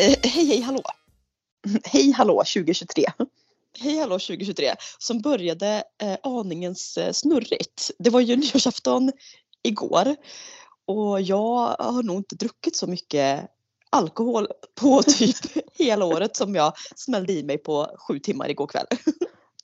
Hej 0.22 0.46
hej 0.46 0.60
hallå! 0.60 0.82
Hej 1.84 2.12
hallå 2.12 2.34
2023. 2.54 3.04
Hej 3.78 3.98
hallå 3.98 4.18
2023 4.18 4.74
som 4.98 5.20
började 5.20 5.82
eh, 6.02 6.16
aningens 6.22 6.96
eh, 6.98 7.12
snurrigt. 7.12 7.90
Det 7.98 8.10
var 8.10 8.20
ju 8.20 8.36
nyårsafton 8.36 9.12
igår 9.62 10.16
och 10.86 11.20
jag 11.20 11.76
har 11.78 12.02
nog 12.02 12.16
inte 12.16 12.34
druckit 12.36 12.76
så 12.76 12.86
mycket 12.86 13.46
alkohol 13.90 14.48
på 14.80 15.02
typ 15.06 15.36
hela 15.78 16.04
året 16.04 16.36
som 16.36 16.54
jag 16.54 16.72
smällde 16.96 17.32
i 17.32 17.42
mig 17.42 17.58
på 17.58 17.96
sju 18.08 18.18
timmar 18.18 18.48
igår 18.48 18.66
kväll. 18.66 18.86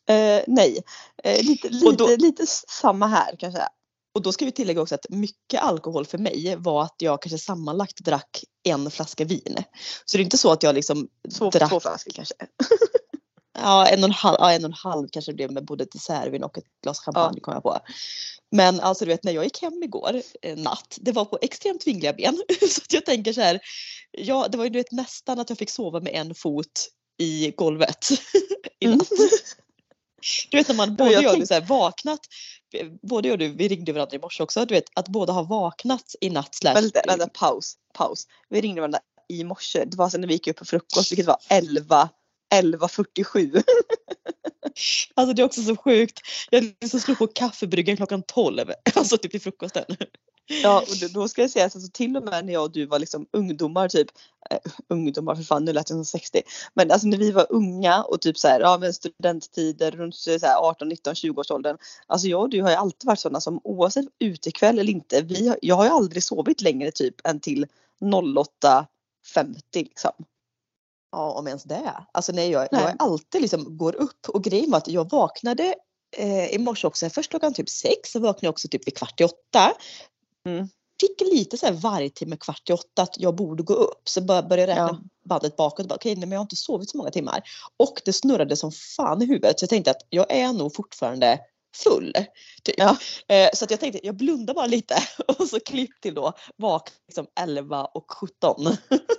Eh, 0.08 0.42
nej, 0.46 0.78
eh, 1.24 1.42
lite, 1.44 1.68
lite, 1.68 1.96
då- 1.96 2.16
lite 2.16 2.46
samma 2.68 3.06
här 3.06 3.36
kan 3.36 3.46
jag 3.46 3.52
säga. 3.52 3.68
Och 4.16 4.22
då 4.22 4.32
ska 4.32 4.44
vi 4.44 4.52
tillägga 4.52 4.82
också 4.82 4.94
att 4.94 5.06
mycket 5.08 5.62
alkohol 5.62 6.06
för 6.06 6.18
mig 6.18 6.56
var 6.58 6.82
att 6.82 6.94
jag 6.98 7.22
kanske 7.22 7.38
sammanlagt 7.38 8.04
drack 8.04 8.44
en 8.62 8.90
flaska 8.90 9.24
vin. 9.24 9.56
Så 10.04 10.16
det 10.16 10.22
är 10.22 10.24
inte 10.24 10.38
så 10.38 10.52
att 10.52 10.62
jag 10.62 10.74
liksom 10.74 11.08
Två, 11.38 11.50
drack 11.50 11.70
två 11.70 11.80
flaskor 11.80 12.12
kanske. 12.12 12.34
Ja 13.58 13.86
en 13.86 13.98
och 13.98 14.04
en 14.04 14.12
halv, 14.12 14.36
ja, 14.40 14.52
en 14.52 14.64
och 14.64 14.68
en 14.68 14.72
halv 14.72 15.08
kanske 15.12 15.32
det 15.32 15.36
blev 15.36 15.52
med 15.52 15.64
både 15.64 15.84
dessertvin 15.84 16.44
och 16.44 16.58
ett 16.58 16.64
glas 16.82 17.00
champagne 17.00 17.40
kom 17.40 17.54
jag 17.54 17.62
på. 17.62 17.78
Men 18.50 18.80
alltså 18.80 19.04
du 19.04 19.08
vet 19.08 19.24
när 19.24 19.32
jag 19.32 19.44
gick 19.44 19.62
hem 19.62 19.82
igår 19.82 20.22
eh, 20.42 20.56
natt, 20.56 20.98
det 21.00 21.12
var 21.12 21.24
på 21.24 21.38
extremt 21.42 21.86
vingliga 21.86 22.12
ben. 22.12 22.42
så 22.70 22.80
att 22.82 22.92
jag 22.92 23.04
tänker 23.04 23.32
så 23.32 23.40
här, 23.40 23.60
ja 24.10 24.48
det 24.48 24.58
var 24.58 24.64
ju 24.64 24.70
du 24.70 24.78
vet, 24.78 24.92
nästan 24.92 25.40
att 25.40 25.50
jag 25.50 25.58
fick 25.58 25.70
sova 25.70 26.00
med 26.00 26.12
en 26.14 26.34
fot 26.34 26.88
i 27.18 27.50
golvet 27.50 28.08
i 28.80 28.86
natt. 28.86 29.08
Du 30.50 30.56
vet 30.56 30.68
när 30.68 30.74
man 30.74 30.96
både 30.96 31.12
jag 31.12 31.22
jag 31.22 31.32
och 31.32 31.40
du 31.40 31.46
så 31.46 31.54
här, 31.54 31.60
vaknat, 31.60 32.20
eh, 32.74 32.86
både 33.02 33.28
jag 33.28 33.32
och 33.32 33.38
du, 33.38 33.48
vi 33.48 33.68
ringde 33.68 33.92
varandra 33.92 34.16
i 34.16 34.18
morse 34.18 34.42
också, 34.42 34.64
du 34.64 34.74
vet 34.74 34.84
att 34.94 35.08
båda 35.08 35.32
har 35.32 35.44
vaknat 35.44 36.14
i 36.20 36.30
natt 36.30 36.54
slash 36.54 36.74
Vänta, 36.74 37.00
vänta, 37.06 37.28
paus, 37.28 37.74
paus. 37.94 38.26
Vi 38.48 38.60
ringde 38.60 38.80
varandra 38.80 39.00
i 39.28 39.44
morse. 39.44 39.84
Det 39.84 39.96
var 39.96 40.08
sen 40.08 40.20
när 40.20 40.28
vi 40.28 40.34
gick 40.34 40.46
upp 40.46 40.56
på 40.56 40.64
frukost 40.64 41.12
vilket 41.12 41.26
var 41.26 41.38
11 41.48 42.08
11.47. 42.54 43.62
Alltså 45.14 45.34
det 45.34 45.42
är 45.42 45.46
också 45.46 45.62
så 45.62 45.76
sjukt. 45.76 46.20
Jag 46.50 46.64
liksom 46.80 47.00
slog 47.00 47.18
på 47.18 47.26
kaffebryggan 47.26 47.96
klockan 47.96 48.22
12, 48.22 48.70
alltså 48.94 49.18
typ 49.18 49.34
i 49.34 49.38
frukosten. 49.38 49.84
Ja, 50.48 50.80
och 50.80 51.10
då, 51.10 51.28
ska 51.28 51.42
jag 51.42 51.50
säga 51.50 51.64
att 51.64 51.76
alltså, 51.76 51.90
till 51.92 52.16
och 52.16 52.22
med 52.22 52.44
när 52.44 52.52
jag 52.52 52.62
och 52.62 52.70
du 52.70 52.86
var 52.86 52.98
liksom 52.98 53.26
ungdomar 53.30 53.88
typ, 53.88 54.08
eh, 54.50 54.58
ungdomar 54.88 55.34
för 55.34 55.42
fan 55.42 55.64
nu 55.64 55.72
lät 55.72 55.90
jag 55.90 55.96
som 55.96 56.04
60. 56.04 56.42
Men 56.74 56.90
alltså 56.90 57.08
när 57.08 57.18
vi 57.18 57.30
var 57.30 57.46
unga 57.50 58.02
och 58.02 58.20
typ 58.20 58.38
så 58.38 58.48
här, 58.48 58.60
ja 58.60 58.78
men 58.78 58.94
studenttider 58.94 59.90
runt 59.90 60.14
så 60.14 60.30
här, 60.30 60.56
18, 60.56 60.88
19, 60.88 61.14
20 61.14 61.40
års 61.40 61.50
åldern. 61.50 61.78
Alltså 62.06 62.28
jag 62.28 62.40
och 62.40 62.50
du 62.50 62.62
har 62.62 62.70
ju 62.70 62.76
alltid 62.76 63.06
varit 63.06 63.20
sådana 63.20 63.40
som 63.40 63.60
oavsett 63.64 64.06
utekväll 64.18 64.78
eller 64.78 64.92
inte, 64.92 65.22
vi 65.22 65.48
har, 65.48 65.58
jag 65.62 65.74
har 65.74 65.84
ju 65.84 65.90
aldrig 65.90 66.22
sovit 66.22 66.60
längre 66.60 66.90
typ 66.90 67.26
än 67.26 67.40
till 67.40 67.66
08.50 68.00 68.86
liksom. 69.72 70.12
Ja, 71.12 71.32
om 71.32 71.46
ens 71.46 71.64
det. 71.64 71.92
Alltså 72.12 72.32
nej, 72.32 72.50
jag, 72.50 72.68
Nej. 72.72 72.82
jag 72.82 72.94
alltid 72.98 73.42
liksom 73.42 73.76
går 73.76 73.94
upp 73.94 74.28
och 74.28 74.44
grejen 74.44 74.70
var 74.70 74.78
att 74.78 74.88
jag 74.88 75.10
vaknade 75.10 75.74
eh, 76.16 76.54
i 76.54 76.58
morse 76.58 76.86
också, 76.86 77.10
först 77.10 77.30
klockan 77.30 77.54
typ 77.54 77.68
sex, 77.68 78.12
så 78.12 78.18
vaknade 78.18 78.46
jag 78.46 78.52
också 78.52 78.68
typ 78.68 78.86
vid 78.86 78.96
kvart 78.96 79.20
i 79.20 79.24
åtta. 79.24 79.72
Mm. 80.46 80.68
Fick 81.00 81.20
lite 81.20 81.58
så 81.58 81.66
här 81.66 81.72
varje 81.72 82.10
timme 82.10 82.36
kvart 82.36 82.70
i 82.70 82.72
åtta 82.72 83.02
att 83.02 83.14
jag 83.18 83.34
borde 83.34 83.62
gå 83.62 83.74
upp. 83.74 84.08
Så 84.08 84.20
bör- 84.20 84.42
började 84.42 84.72
jag 84.72 84.78
räkna 84.78 84.98
Ja. 85.02 85.28
bandet 85.28 85.56
bakåt 85.56 85.92
okej, 85.92 86.16
nej, 86.16 86.20
men 86.20 86.32
jag 86.32 86.38
har 86.38 86.44
inte 86.44 86.56
sovit 86.56 86.90
så 86.90 86.96
många 86.96 87.10
timmar. 87.10 87.42
Och 87.76 88.02
det 88.04 88.12
snurrade 88.12 88.56
som 88.56 88.72
fan 88.72 89.22
i 89.22 89.26
huvudet 89.26 89.58
så 89.58 89.62
jag 89.62 89.70
tänkte 89.70 89.90
att 89.90 90.06
jag 90.10 90.26
är 90.32 90.52
nog 90.52 90.74
fortfarande 90.74 91.40
full. 91.76 92.12
Typ. 92.64 92.74
Ja. 92.78 92.96
Eh, 93.28 93.48
så 93.54 93.64
att 93.64 93.70
jag 93.70 93.80
tänkte 93.80 94.06
jag 94.06 94.16
blundar 94.16 94.54
bara 94.54 94.66
lite 94.66 94.96
och 95.38 95.48
så 95.48 95.60
klipp 95.60 96.00
till 96.00 96.14
då 96.14 96.32
vakna 96.56 96.94
liksom 97.08 97.26
11 97.40 97.84
och 97.84 98.12
17. 98.12 98.66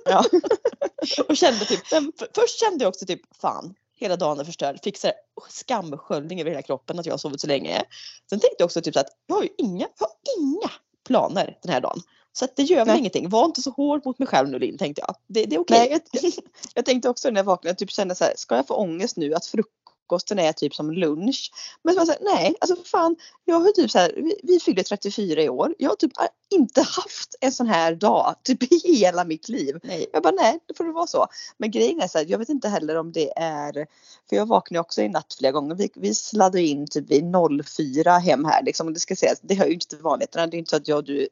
Ja. 0.06 0.24
och 1.28 1.38
kände 1.38 1.66
typ, 1.66 1.88
för, 1.88 2.02
först 2.42 2.60
kände 2.60 2.84
jag 2.84 2.90
också 2.90 3.06
typ 3.06 3.22
fan 3.42 3.74
hela 4.00 4.16
dagen 4.16 4.40
är 4.40 4.44
förstörd. 4.44 4.80
Fick 4.84 4.98
så 4.98 5.08
här 5.08 5.16
skamsköljning 5.50 6.42
över 6.42 6.52
hela 6.52 6.62
kroppen 6.62 7.00
att 7.00 7.06
jag 7.06 7.14
har 7.14 7.18
sovit 7.18 7.42
så 7.42 7.48
länge. 7.48 7.84
Sen 8.30 8.40
tänkte 8.40 8.56
jag 8.60 8.66
också 8.66 8.82
typ 8.82 8.94
så 8.94 9.00
att 9.00 9.10
jag 9.28 9.36
har 9.36 9.44
ju 9.44 9.50
inga, 9.58 9.88
jag 10.00 10.08
har 10.08 10.16
inga 10.40 10.72
planer 11.08 11.58
den 11.62 11.74
här 11.74 11.82
dagen. 11.82 12.00
Så 12.34 12.46
att 12.46 12.56
det 12.56 12.64
gör 12.64 12.86
Nej. 12.86 13.00
ingenting. 13.00 13.30
Var 13.30 13.46
inte 13.46 13.62
så 13.62 13.70
hård 13.72 14.06
mot 14.06 14.20
mig 14.20 14.28
själv 14.28 14.50
nu 14.50 14.60
Linn 14.60 14.78
tänkte 14.78 15.02
jag. 15.02 15.16
Det, 15.28 15.46
det 15.46 15.56
är 15.56 15.60
okej. 15.60 15.80
Nej, 15.80 16.02
jag, 16.12 16.32
jag, 16.74 16.86
tänkte 16.86 17.10
också 17.10 17.30
när 17.30 17.40
jag 17.40 17.44
vaknade, 17.44 17.76
typ 17.76 17.92
känna 17.92 18.16
så 18.16 18.24
här, 18.24 18.34
ska 18.36 18.56
jag 18.56 18.68
få 18.68 18.74
ångest 18.74 19.18
nu 19.18 19.34
att 19.34 19.46
frukosten 20.08 20.40
är 20.40 20.52
typ 20.52 20.76
som 20.76 20.92
lunch? 20.92 21.52
Men 21.84 21.96
så 21.96 22.06
så 22.06 22.12
här, 22.12 22.20
nej, 22.22 22.56
alltså 22.60 22.76
fan, 22.84 23.16
jag 23.46 23.60
har 23.60 23.72
typ 23.72 23.92
så 23.92 24.00
här, 24.00 24.14
vi, 24.16 24.36
vi 24.44 24.60
fyller 24.60 24.84
34 24.84 25.42
i 25.42 25.50
år. 25.50 25.76
Jag 25.78 25.90
har 25.90 25.96
typ 25.96 26.12
inte 26.50 26.82
haft 26.82 27.36
en 27.42 27.52
sån 27.52 27.68
här 27.68 27.96
dag 27.96 28.36
typ 28.44 28.64
i 28.64 28.96
hela 28.96 29.26
mitt 29.26 29.50
liv. 29.50 29.80
Nej. 29.84 30.06
Jag 30.14 30.24
bara 30.24 30.34
nej, 30.34 30.60
då 30.66 30.74
får 30.74 30.84
det 30.84 30.92
vara 30.92 31.08
så. 31.08 31.28
Men 31.58 31.72
grejen 31.72 32.02
är 32.02 32.08
så 32.08 32.18
här, 32.18 32.26
jag 32.30 32.38
vet 32.40 32.50
inte 32.50 32.70
heller 32.70 32.96
om 32.96 33.12
det 33.12 33.38
är, 33.38 33.74
för 34.30 34.36
jag 34.36 34.46
vaknade 34.46 34.82
också 34.82 35.02
i 35.02 35.10
natt 35.10 35.36
flera 35.40 35.52
gånger. 35.52 35.76
Vi, 35.76 35.90
vi 35.96 36.16
sladdade 36.16 36.62
in 36.62 36.88
typ 36.88 37.12
vid 37.12 37.24
04 37.66 38.18
hem 38.18 38.46
här 38.46 38.64
liksom. 38.64 38.88
Och 38.88 38.94
det 38.94 39.00
ska 39.00 39.16
sägas, 39.16 39.40
det 39.42 39.56
hör 39.56 39.66
ju 39.66 39.74
inte 39.74 39.88
till 39.88 39.98
vanligheterna. 39.98 40.48
Det 40.48 40.58
är 40.58 40.60
inte 40.60 40.70
så 40.70 40.76
att 40.76 40.88
jag 40.88 40.98
och 40.98 41.04
du 41.04 41.28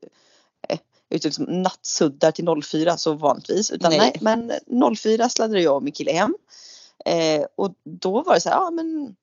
eh, 0.69 0.79
ute 1.09 1.27
liksom 1.27 1.45
nattsuddar 1.45 2.31
till 2.31 2.63
04 2.63 2.97
så 2.97 3.13
vanligtvis. 3.13 3.71
Utan 3.71 3.91
Nej. 3.91 4.19
nej, 4.21 4.49
men 4.67 4.95
04 4.95 5.29
sladdade 5.29 5.61
jag 5.61 5.75
och 5.75 5.83
min 5.83 5.93
kille 5.93 6.11
hem. 6.11 6.35
Eh, 7.05 7.45
och 7.55 7.73
då 7.83 8.23
var 8.23 8.33
det 8.33 8.41
så 8.41 8.49
här, 8.49 8.55
ja 8.55 8.71
men 8.71 9.15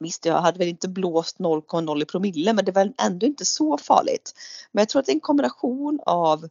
Visst, 0.00 0.24
jag 0.24 0.40
hade 0.40 0.58
väl 0.58 0.68
inte 0.68 0.88
blåst 0.88 1.38
0,0 1.38 2.02
i 2.02 2.04
promille 2.04 2.52
men 2.52 2.64
det 2.64 2.72
var 2.72 2.92
ändå 2.98 3.26
inte 3.26 3.44
så 3.44 3.78
farligt. 3.78 4.32
Men 4.72 4.82
jag 4.82 4.88
tror 4.88 5.00
att 5.00 5.06
det 5.06 5.12
är 5.12 5.14
en 5.14 5.20
kombination 5.20 6.00
av 6.06 6.44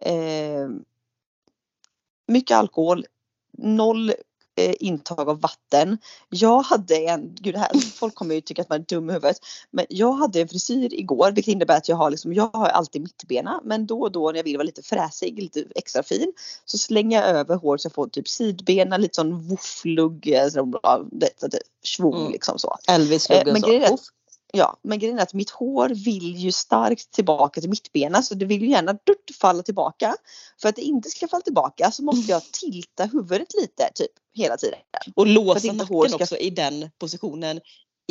eh, 0.00 0.68
mycket 2.26 2.56
alkohol, 2.56 3.06
noll 3.58 4.12
eh, 4.56 4.74
intag 4.80 5.28
av 5.28 5.40
vatten. 5.40 5.98
Jag 6.28 6.62
hade 6.62 6.96
en, 6.96 7.34
gud 7.34 7.56
här, 7.56 7.70
folk 7.94 8.14
kommer 8.14 8.34
ju 8.34 8.40
tycka 8.40 8.62
att 8.62 8.68
man 8.68 8.80
är 8.80 8.84
dum 8.84 9.10
i 9.10 9.12
huvudet. 9.12 9.36
Men 9.70 9.86
jag 9.88 10.12
hade 10.12 10.40
en 10.40 10.48
frisyr 10.48 10.94
igår 10.94 11.32
vilket 11.32 11.52
innebär 11.52 11.76
att 11.76 11.88
jag 11.88 11.96
har 11.96 12.10
liksom, 12.10 12.32
jag 12.32 12.50
har 12.52 12.66
alltid 12.66 13.02
mittbena 13.02 13.60
men 13.64 13.86
då 13.86 14.00
och 14.00 14.12
då 14.12 14.30
när 14.30 14.36
jag 14.36 14.44
vill 14.44 14.56
vara 14.56 14.66
lite 14.66 14.82
fräsig, 14.82 15.42
lite 15.42 15.64
extra 15.74 16.02
fin 16.02 16.32
så 16.64 16.78
slänger 16.78 17.20
jag 17.20 17.30
över 17.30 17.56
hår 17.56 17.76
så 17.76 17.86
jag 17.86 17.92
får 17.94 18.06
typ 18.06 18.28
sidbena, 18.28 18.96
lite 18.96 19.14
sån 19.14 19.48
våfflugg, 19.48 20.28
eh, 20.28 20.48
svung 21.84 22.20
Mm. 22.20 22.32
liksom 22.32 22.58
så. 22.58 22.76
Elvis 22.88 23.30
Eh, 23.30 23.88
så. 23.88 23.96
Ja, 24.54 24.76
men 24.82 24.98
grejen 24.98 25.18
är 25.18 25.22
att 25.22 25.34
mitt 25.34 25.50
hår 25.50 25.88
vill 25.88 26.36
ju 26.36 26.52
starkt 26.52 27.10
tillbaka 27.10 27.60
till 27.60 27.70
mittbena 27.70 28.22
så 28.22 28.34
det 28.34 28.44
vill 28.44 28.62
ju 28.62 28.68
gärna 28.68 28.92
dutt, 28.92 29.36
falla 29.40 29.62
tillbaka. 29.62 30.16
För 30.62 30.68
att 30.68 30.76
det 30.76 30.82
inte 30.82 31.10
ska 31.10 31.28
falla 31.28 31.42
tillbaka 31.42 31.90
så 31.90 32.02
måste 32.04 32.30
jag 32.32 32.42
tilta 32.52 33.04
huvudet 33.04 33.54
lite 33.60 33.90
typ 33.94 34.10
hela 34.34 34.56
tiden. 34.56 34.78
Och 35.14 35.26
låsa 35.26 35.72
nacken 35.72 35.86
ska- 36.10 36.16
också 36.24 36.36
i 36.36 36.50
den 36.50 36.90
positionen 36.98 37.60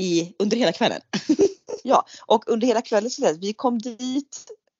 i, 0.02 0.34
under 0.40 0.57
hela 0.57 0.72
kvällen. 0.72 1.02
Ja, 1.84 2.06
och 2.25 2.44
under 2.50 2.68
hela 2.68 2.81
kvällen 2.81 3.09
så 3.09 3.28
att 3.28 3.38
vi 3.38 3.53
kom 3.53 3.79
dit 3.79 4.38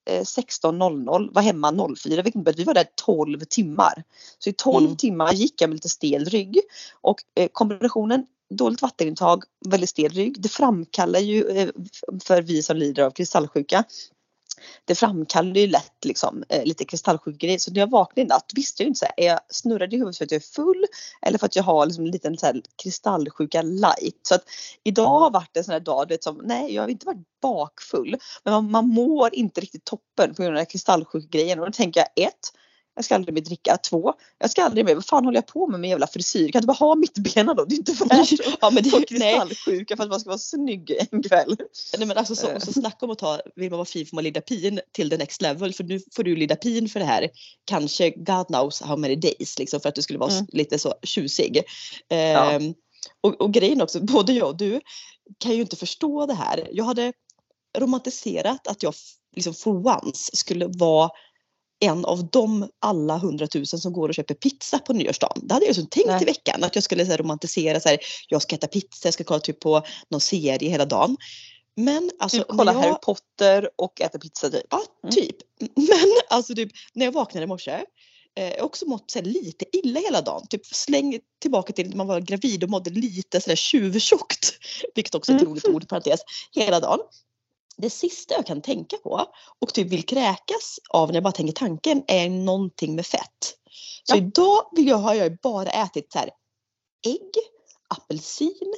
eh, 0.10 0.22
16.00, 0.22 1.34
var 1.34 1.42
hemma 1.42 1.72
04, 1.98 2.16
vilket 2.16 2.36
innebär 2.36 2.52
att 2.52 2.60
vi 2.60 2.64
var 2.64 2.74
där 2.74 2.88
12 3.06 3.40
timmar. 3.40 4.04
Så 4.40 4.50
i 4.50 4.54
12 4.54 4.86
Mm. 4.86 4.98
timmar 4.98 5.34
gick 5.34 5.62
jag 5.62 5.70
med 5.70 5.76
lite 5.76 5.90
stel 5.90 6.26
rygg 6.26 6.60
och 7.02 7.18
eh, 7.36 7.48
kombinationen 7.52 8.26
dåligt 8.58 8.82
vattenintag, 8.82 9.44
väldigt 9.66 9.90
stel 9.90 10.12
rygg, 10.12 10.42
det 10.42 10.50
framkallar 10.50 11.20
ju 11.20 11.50
eh, 11.50 11.70
för 12.24 12.42
vi 12.42 12.64
som 12.64 12.78
lider 12.78 13.04
av 13.04 13.12
kristallsjuka 13.12 13.84
det 14.86 14.96
framkallar 14.96 15.56
ju 15.56 15.68
lätt 15.68 16.06
liksom, 16.06 16.44
eh, 16.50 16.66
lite 16.66 16.86
kristallsjukegrejer. 16.86 17.60
Så 17.60 17.72
när 17.72 17.80
jag 17.80 17.90
vaknade 17.90 18.22
i 18.22 18.26
natt 18.26 18.52
visste 18.56 18.84
jag 18.84 18.86
ju 18.86 18.88
inte 18.88 19.00
så 19.00 19.06
här, 19.06 19.14
är 19.18 19.28
jag 19.28 19.40
snurrad 19.50 19.94
i 19.94 19.98
huvudet 19.98 20.18
för 20.18 20.26
att 20.26 20.32
jag 20.32 20.42
är 20.42 20.54
full 20.54 20.86
eller 21.22 21.38
för 21.38 21.46
att 21.46 21.56
jag 21.56 21.64
har 21.64 21.86
liksom 21.86 22.06
en 22.06 22.12
liten 22.12 22.38
så 22.38 22.46
här, 22.46 22.62
kristallsjuka 22.84 23.62
light. 23.62 24.20
Så 24.22 24.36
att 24.36 24.44
idag 24.84 25.20
har 25.20 25.32
varit 25.32 25.58
en 25.58 25.64
sån 25.64 25.72
här 25.72 25.80
dag, 25.80 26.08
du 26.08 26.14
vet, 26.14 26.24
som, 26.24 26.42
nej 26.44 26.74
jag 26.74 26.84
har 26.84 26.90
inte 26.90 27.06
varit 27.06 27.42
bakfull 27.42 28.18
men 28.44 28.54
man, 28.54 28.72
man 28.72 28.88
mår 28.88 29.36
inte 29.36 29.62
riktigt 29.62 29.86
toppen 29.86 30.36
på 30.36 30.44
grund 30.44 30.58
av 30.58 30.66
kristallsjukegrejen. 30.66 31.60
och 31.60 31.66
då 31.66 31.72
tänker 31.72 32.00
jag 32.00 32.28
ett 32.28 32.52
jag 33.02 33.06
ska 33.06 33.16
aldrig 33.16 33.34
mer 33.34 33.42
dricka. 33.42 33.78
Två, 33.78 34.14
jag 34.40 34.50
ska 34.52 34.64
aldrig 34.64 34.86
mer, 34.86 34.96
vad 34.96 35.06
fan 35.06 35.26
håller 35.26 35.38
jag 35.38 35.48
på 35.48 35.68
med 35.68 35.80
med 35.80 35.90
jävla 35.90 36.08
frisyr? 36.08 36.52
Kan 36.52 36.62
du 36.62 36.68
bara 36.68 36.74
ha 36.74 36.96
mitt 36.96 37.14
bena 37.18 37.54
då? 37.54 37.66
Det 37.66 37.76
är 37.76 37.78
inte 37.78 37.92
värt 38.06 38.32
ja, 38.62 38.70
men 38.70 38.84
det, 38.84 39.06
kristallsjuka 39.08 39.96
för 39.98 40.04
att 40.04 40.10
man 40.10 40.20
ska 40.20 40.30
vara 40.30 40.38
snygg 40.38 40.92
en 41.12 41.24
kväll. 41.24 41.56
nej 41.98 42.08
men 42.08 42.18
alltså 42.18 42.36
så, 42.36 42.48
Eh. 42.48 42.60
så 42.60 42.74
snacka 42.74 43.06
om 43.06 43.12
att 43.12 43.20
ta, 43.20 43.40
vill 43.56 43.70
man 43.70 43.78
vara 43.78 43.86
fin 43.86 44.06
får 44.06 44.16
man 44.16 44.24
lidapin 44.24 44.80
till 44.92 45.10
the 45.10 45.18
next 45.18 45.42
level 45.42 45.74
för 45.74 45.84
nu 45.84 46.00
får 46.16 46.24
du 46.24 46.36
lidapin 46.36 46.90
för 46.90 47.00
det 47.00 47.06
här. 47.06 47.30
Kanske 47.66 48.10
God 48.10 48.48
knows 48.48 48.82
how 48.82 48.98
many 48.98 49.16
days 49.16 49.60
liksom 49.60 49.80
för 49.80 49.90
att 49.90 49.96
du 49.96 50.02
skulle 50.02 50.20
vara 50.20 50.32
Mm. 50.32 50.46
lite 50.50 50.80
så 50.80 50.94
tjusig. 51.04 51.64
Ehm, 52.10 52.74
och, 53.22 53.42
och 53.42 53.54
grejen 53.54 53.82
också, 53.82 54.00
både 54.06 54.34
jag 54.34 54.48
och 54.48 54.58
du 54.58 54.82
kan 55.38 55.56
ju 55.56 55.62
inte 55.62 55.76
förstå 55.76 56.26
det 56.26 56.34
här. 56.34 56.68
Jag 56.72 56.86
hade 56.86 57.14
romantiserat 57.78 58.68
att 58.68 58.84
jag 58.84 58.94
liksom 59.36 59.54
for 59.54 59.88
once 60.04 60.36
skulle 60.38 60.68
vara 60.68 61.10
en 61.82 62.06
av 62.06 62.30
de 62.30 62.70
alla 62.80 63.18
hundratusen 63.18 63.80
som 63.80 63.94
går 63.94 64.10
och 64.10 64.16
köper 64.16 64.34
pizza 64.34 64.80
på 64.80 64.94
nyårsdagen. 64.94 65.48
Det 65.48 65.54
hade 65.54 65.66
jag 65.66 65.70
liksom 65.70 65.88
tänkt 65.88 66.08
Nej. 66.08 66.22
i 66.22 66.26
veckan 66.26 66.64
att 66.64 66.76
jag 66.76 66.84
skulle 66.84 67.06
så 67.06 67.12
här, 67.12 67.18
romantisera 67.18 67.80
så 67.80 67.90
här, 67.90 67.98
jag 68.28 68.42
ska 68.42 68.56
äta 68.56 68.68
pizza, 68.68 69.08
jag 69.08 69.14
ska 69.14 69.24
kolla 69.24 69.40
typ 69.40 69.60
på 69.60 69.84
någon 70.10 70.22
serie 70.22 70.70
hela 70.70 70.86
dagen. 70.86 71.18
Men 71.76 72.12
alltså 72.20 72.38
Typ 72.38 72.48
kolla 72.48 72.74
jag, 72.74 72.80
Harry 72.80 72.96
Potter 73.02 73.70
och 73.76 74.02
äta 74.02 74.20
pizza 74.20 74.50
typ. 74.50 74.66
Ja, 74.70 74.82
Mm. 75.04 75.16
typ. 75.16 75.36
Men 75.76 76.12
alltså 76.30 76.56
typ 76.56 76.72
när 76.94 77.06
jag 77.06 77.12
vaknade 77.12 77.44
i 77.44 77.48
morse 77.48 77.72
eh, 78.40 78.64
också 78.64 78.86
mått 78.86 79.12
så 79.12 79.22
lite 79.22 79.66
illa 79.78 80.00
hela 80.00 80.22
dagen. 80.22 80.48
Typ 80.50 80.66
släng 80.66 81.20
tillbaka 81.42 81.74
till 81.74 81.90
när 81.90 81.96
man 81.96 82.08
var 82.08 82.20
gravid 82.20 82.64
och 82.64 82.70
mådde 82.70 82.90
lite 82.90 83.42
sådär 83.42 83.56
tjuvtjockt. 83.56 84.54
Vilket 84.96 85.16
också 85.16 85.32
är 85.32 85.36
ett 85.36 85.42
Mm. 85.42 85.52
roligt 85.54 85.66
ord, 85.68 85.88
parentes, 85.90 86.20
hela 86.52 86.80
dagen. 86.80 87.00
Det 87.82 87.90
sista 87.90 88.34
jag 88.34 88.46
kan 88.48 88.62
tänka 88.62 88.98
på 88.98 89.26
och 89.60 89.74
typ 89.74 89.88
vill 89.88 90.06
kräkas 90.06 90.80
av 90.90 91.08
när 91.08 91.16
jag 91.16 91.24
bara 91.24 91.32
tänker 91.32 91.54
tanken 91.54 92.04
är 92.08 92.30
någonting 92.30 92.96
med 92.96 93.06
fett. 93.06 93.58
Så 94.04 94.16
Ja. 94.16 94.18
idag 94.18 94.70
vill 94.76 94.88
jag, 94.88 94.98
har 94.98 95.14
jag 95.14 95.38
bara 95.38 95.70
ätit 95.70 96.12
så 96.12 96.20
här, 96.20 96.30
ägg, 97.08 97.32
apelsin, 97.90 98.74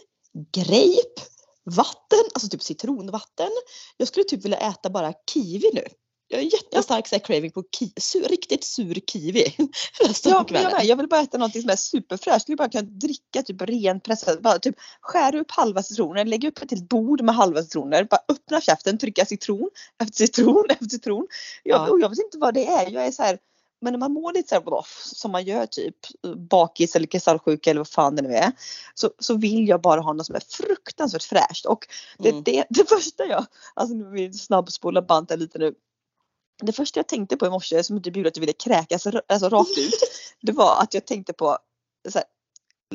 grape, 0.54 1.22
vatten, 1.64 2.24
alltså 2.34 2.50
typ 2.50 2.64
citronvatten. 2.64 3.50
Jag 3.98 4.08
skulle 4.08 4.24
typ 4.24 4.46
vilja 4.46 4.58
äta 4.58 4.90
bara 4.90 5.14
kiwi 5.34 5.70
nu. 5.74 5.84
Jag 6.28 6.42
en 6.42 6.48
jättestark 6.50 7.12
här, 7.12 7.20
craving 7.20 7.52
på 7.52 7.62
ki- 7.64 8.00
sur, 8.00 8.24
riktigt 8.24 8.64
sur 8.64 9.00
kiwi 9.12 9.56
resten 10.08 10.32
Ja, 10.32 10.40
av 10.40 10.46
jag, 10.52 10.72
med. 10.72 10.86
jag 10.86 10.96
vill 10.98 11.08
bara 11.08 11.22
äta 11.22 11.38
något 11.38 11.62
som 11.62 11.70
är 11.70 11.76
superfräscht. 11.76 12.28
Jag 12.28 12.42
skulle 12.42 12.56
bara 12.56 12.70
kunna 12.70 12.84
dricka 12.90 13.42
typ 13.44 13.62
ren 13.62 14.00
pressad, 14.00 14.42
bara 14.42 14.60
typ 14.60 14.76
skära 15.02 15.40
upp 15.40 15.52
halva 15.52 15.84
citronen, 15.84 16.30
lägga 16.30 16.50
upp 16.50 16.58
ett 16.62 16.72
helt 16.72 16.90
bord 16.90 17.22
med 17.22 17.36
halva 17.36 17.64
citroner, 17.64 18.04
bara 18.04 18.22
öppna 18.28 18.62
käften, 18.62 18.98
trycka 18.98 19.26
citron 19.26 19.70
efter 20.04 20.18
citron 20.26 20.66
efter 20.70 20.86
citron. 20.86 21.28
Jag, 21.64 21.90
Ja. 21.90 21.98
jag 22.02 22.10
vet 22.10 22.20
inte 22.20 22.38
vad 22.38 22.54
det 22.54 22.68
är. 22.68 22.90
Jag 22.92 23.06
är 23.06 23.12
så 23.12 23.24
här, 23.24 23.38
men 23.82 23.94
när 23.94 24.00
man 24.00 24.12
mår 24.14 24.34
lite 24.34 24.50
så 24.50 24.56
här 24.56 24.74
off, 24.74 25.02
som 25.06 25.32
man 25.32 25.44
gör 25.44 25.66
typ 25.66 25.96
bakis 26.50 26.96
eller 26.96 27.08
kristallsjuka 27.08 27.70
eller 27.70 27.80
vad 27.80 27.88
fan 27.88 28.16
det 28.16 28.22
nu 28.22 28.34
är. 28.36 28.52
Så, 28.94 29.12
så 29.20 29.34
vill 29.38 29.68
jag 29.68 29.82
bara 29.82 30.02
ha 30.02 30.14
något 30.14 30.26
som 30.26 30.36
är 30.36 30.42
fruktansvärt 30.50 31.24
fräscht. 31.24 31.66
Och 31.66 31.88
det, 32.20 32.30
Mm. 32.30 32.44
det, 32.44 32.66
det 32.70 32.90
första 32.90 33.26
jag, 33.26 33.46
alltså 33.74 33.96
nu 33.96 34.04
vill 34.10 34.28
vi 34.30 34.34
snabbspola 34.38 35.02
bandet 35.02 35.40
lite 35.40 35.60
nu. 35.60 35.74
Det 36.62 36.72
första 36.74 37.00
jag 37.00 37.08
tänkte 37.08 37.38
på 37.38 37.46
i 37.46 37.50
morse 37.50 37.84
som 37.84 37.98
inte 37.98 38.12
bjuder 38.12 38.30
att 38.30 38.38
jag 38.38 38.42
ville 38.42 38.54
kräkas 38.54 39.08
alltså 39.08 39.50
rakt 39.50 39.78
ut. 39.78 39.94
Det 40.42 40.52
var 40.52 40.82
att 40.82 40.94
jag 40.94 41.06
tänkte 41.08 41.34
på, 41.34 41.58
så 42.10 42.18
här, 42.18 42.28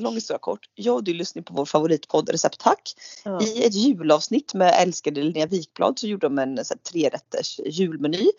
lång 0.00 0.14
historia 0.14 0.38
kort. 0.38 0.60
Jag 0.74 0.94
och 0.94 1.04
du 1.04 1.14
lyssnade 1.14 1.44
på 1.44 1.54
vår 1.54 1.64
favoritpodd 1.64 2.28
Recept 2.28 2.58
Tack. 2.60 2.94
Ja. 3.24 3.42
I 3.42 3.64
ett 3.66 3.74
julavsnitt 3.74 4.54
med 4.54 4.74
älskade 4.82 5.22
Linnea 5.22 5.46
Wikblad 5.46 5.98
så 5.98 6.06
gjorde 6.06 6.26
de 6.26 6.38
en 6.38 6.64
så 6.64 6.74
här, 6.74 6.78
trerätters 6.78 7.60
julmeny. 7.66 8.30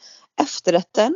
Efterrätten 0.42 1.16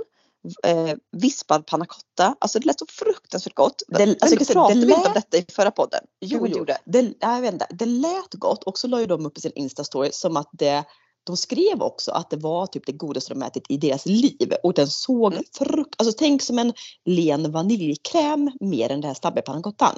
eh, 0.64 0.94
vispad 1.12 1.66
panna 1.66 1.86
cotta. 1.86 2.36
Alltså 2.40 2.60
det 2.60 2.66
lät 2.66 2.80
så 2.80 2.86
fruktansvärt 2.90 3.56
gott. 3.56 3.84
Det- 3.88 4.04
alltså, 4.22 4.36
Men 4.36 4.46
pratade 4.46 4.80
det 4.80 4.86
vi 4.86 4.94
inte 4.94 5.08
om 5.08 5.14
lät- 5.14 5.32
detta 5.32 5.38
i 5.38 5.46
förra 5.54 5.72
podden? 5.72 6.00
Jo, 6.20 6.48
jo. 6.48 6.58
gjorde. 6.58 6.78
Det, 6.86 7.02
nej, 7.02 7.16
jag 7.22 7.42
vet 7.42 7.54
inte, 7.54 7.68
det 7.70 7.86
lät 7.86 8.34
gott 8.34 8.64
och 8.64 8.78
så 8.78 8.88
la 8.88 9.00
ju 9.00 9.06
de 9.06 9.26
upp 9.26 9.38
i 9.38 9.42
sin 9.42 9.52
instastory 9.56 10.10
som 10.12 10.38
att 10.38 10.50
det 10.52 10.84
de 11.24 11.38
skrev 11.38 11.82
också 11.82 12.12
att 12.12 12.30
det 12.30 12.38
var 12.38 12.68
typ 12.68 12.86
det 12.86 12.92
godaste 12.92 13.34
de 13.34 13.44
ätit 13.44 13.66
i 13.70 13.78
deras 13.78 14.06
liv 14.06 14.54
och 14.64 14.74
den 14.74 14.88
såg 14.88 15.34
Mm. 15.34 15.44
frukt, 15.58 15.96
alltså 15.98 16.16
tänk 16.18 16.42
som 16.42 16.60
en 16.60 16.74
len 17.06 17.52
vaniljkräm 17.52 18.52
mer 18.60 18.92
än 18.92 19.02
det 19.02 19.08
här 19.08 19.14
stabbiga 19.14 19.42
pannacottan. 19.42 19.96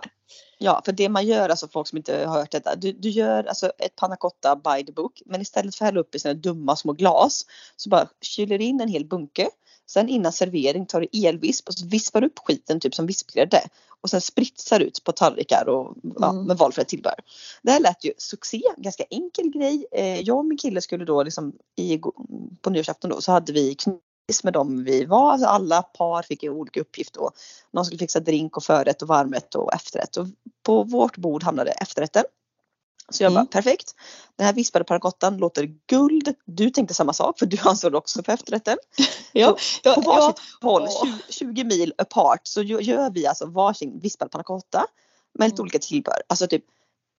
Ja, 0.58 0.82
för 0.86 0.92
det 0.92 1.10
man 1.10 1.26
gör, 1.26 1.50
alltså 1.50 1.68
folk 1.68 1.88
som 1.88 1.98
inte 1.98 2.26
har 2.26 2.38
hört 2.40 2.52
detta. 2.52 2.76
Du, 2.76 2.92
du 2.92 3.10
gör 3.10 3.44
alltså 3.44 3.72
ett 3.78 3.96
panna 3.96 4.16
cotta 4.16 4.56
by 4.56 4.86
the 4.86 4.92
book. 4.92 5.22
Men 5.26 5.42
istället 5.42 5.76
för 5.76 5.86
att 5.86 5.88
hälla 5.88 6.00
upp 6.00 6.16
i 6.16 6.20
sina 6.20 6.34
dumma 6.34 6.76
små 6.76 6.94
glas 6.94 7.46
så 7.76 7.90
bara 7.90 8.08
kyler 8.22 8.62
in 8.62 8.82
en 8.82 8.88
hel 8.90 9.06
bunke. 9.06 9.50
Sen 9.88 10.10
innan 10.10 10.32
servering 10.32 10.86
tar 10.86 11.02
du 11.02 11.28
elvisp 11.28 11.68
och 11.68 11.74
så 11.74 11.88
vispar 11.88 12.22
du 12.22 12.28
upp 12.28 12.40
skiten 12.40 12.80
typ 12.80 12.96
som 12.96 13.06
vispgrädde. 13.06 13.62
Och 14.02 14.10
sen 14.10 14.22
spritsar 14.22 14.80
ut 14.80 15.04
på 15.04 15.12
tallrikar 15.12 15.70
och 15.70 15.96
ja, 16.20 16.30
Mm. 16.30 16.44
med 16.44 16.58
valfritt 16.58 16.88
tillbehör. 16.88 17.20
Det 17.62 17.72
här 17.72 17.80
lät 17.80 18.06
ju 18.06 18.14
succé, 18.18 18.62
ganska 18.78 19.04
enkel 19.10 19.50
grej. 19.50 19.86
Eh, 19.92 20.22
jag 20.22 20.38
och 20.38 20.46
min 20.46 20.58
kille 20.58 20.82
skulle 20.82 21.06
då 21.06 21.24
liksom 21.24 21.54
i, 21.76 22.00
på 22.62 22.70
nyårsafton 22.70 23.10
då 23.10 23.22
så 23.22 23.32
hade 23.32 23.54
vi 23.54 23.76
knytis 23.76 24.44
med 24.44 24.54
dem 24.54 24.84
vi 24.84 25.06
var. 25.06 25.32
Alltså 25.32 25.48
alla 25.48 25.82
par 25.82 26.24
fick 26.24 26.44
en 26.44 26.52
olika 26.54 26.82
uppgift 26.82 27.14
då. 27.14 27.32
Någon 27.74 27.86
skulle 27.86 28.00
fixa 28.00 28.20
drink 28.20 28.58
och 28.58 28.64
förrätt 28.64 29.02
och 29.02 29.08
varmrätt 29.08 29.56
och 29.56 29.74
efterrätt. 29.74 30.18
Och 30.18 30.28
på 30.66 30.84
vårt 30.84 31.18
bord 31.18 31.44
hamnade 31.44 31.72
efterrätten. 31.72 32.24
Så 33.12 33.24
jag 33.24 33.32
bara 33.34 33.40
Mm. 33.40 33.48
perfekt. 33.50 33.96
Den 34.36 34.46
här 34.46 34.54
vispade 34.54 34.86
panacottan 34.86 35.38
låter 35.38 35.70
guld. 35.90 36.36
Du 36.46 36.70
tänkte 36.70 36.94
samma 36.94 37.14
sak 37.14 37.40
för 37.40 37.46
du 37.46 37.58
ansvarade 37.64 37.98
också 37.98 38.24
för 38.24 38.32
efterrätten. 38.34 38.78
Ja, 39.38 39.58
ja, 39.84 39.94
På 39.94 40.02
varsitt 40.02 40.42
håll, 40.62 40.84
ja. 40.90 41.08
20, 41.30 41.34
20 41.34 41.64
mil 41.64 41.94
apart 41.98 42.42
så 42.44 42.62
gö- 42.62 42.82
gör 42.82 43.10
vi 43.10 43.28
alltså 43.28 43.46
varsin 43.46 44.00
vispad 44.00 44.32
pannacotta 44.32 44.86
med 45.40 45.46
lite 45.48 45.56
Mm. 45.56 45.64
olika 45.64 45.80
tillbehör. 45.80 46.22
Alltså 46.30 46.48
typ 46.48 46.64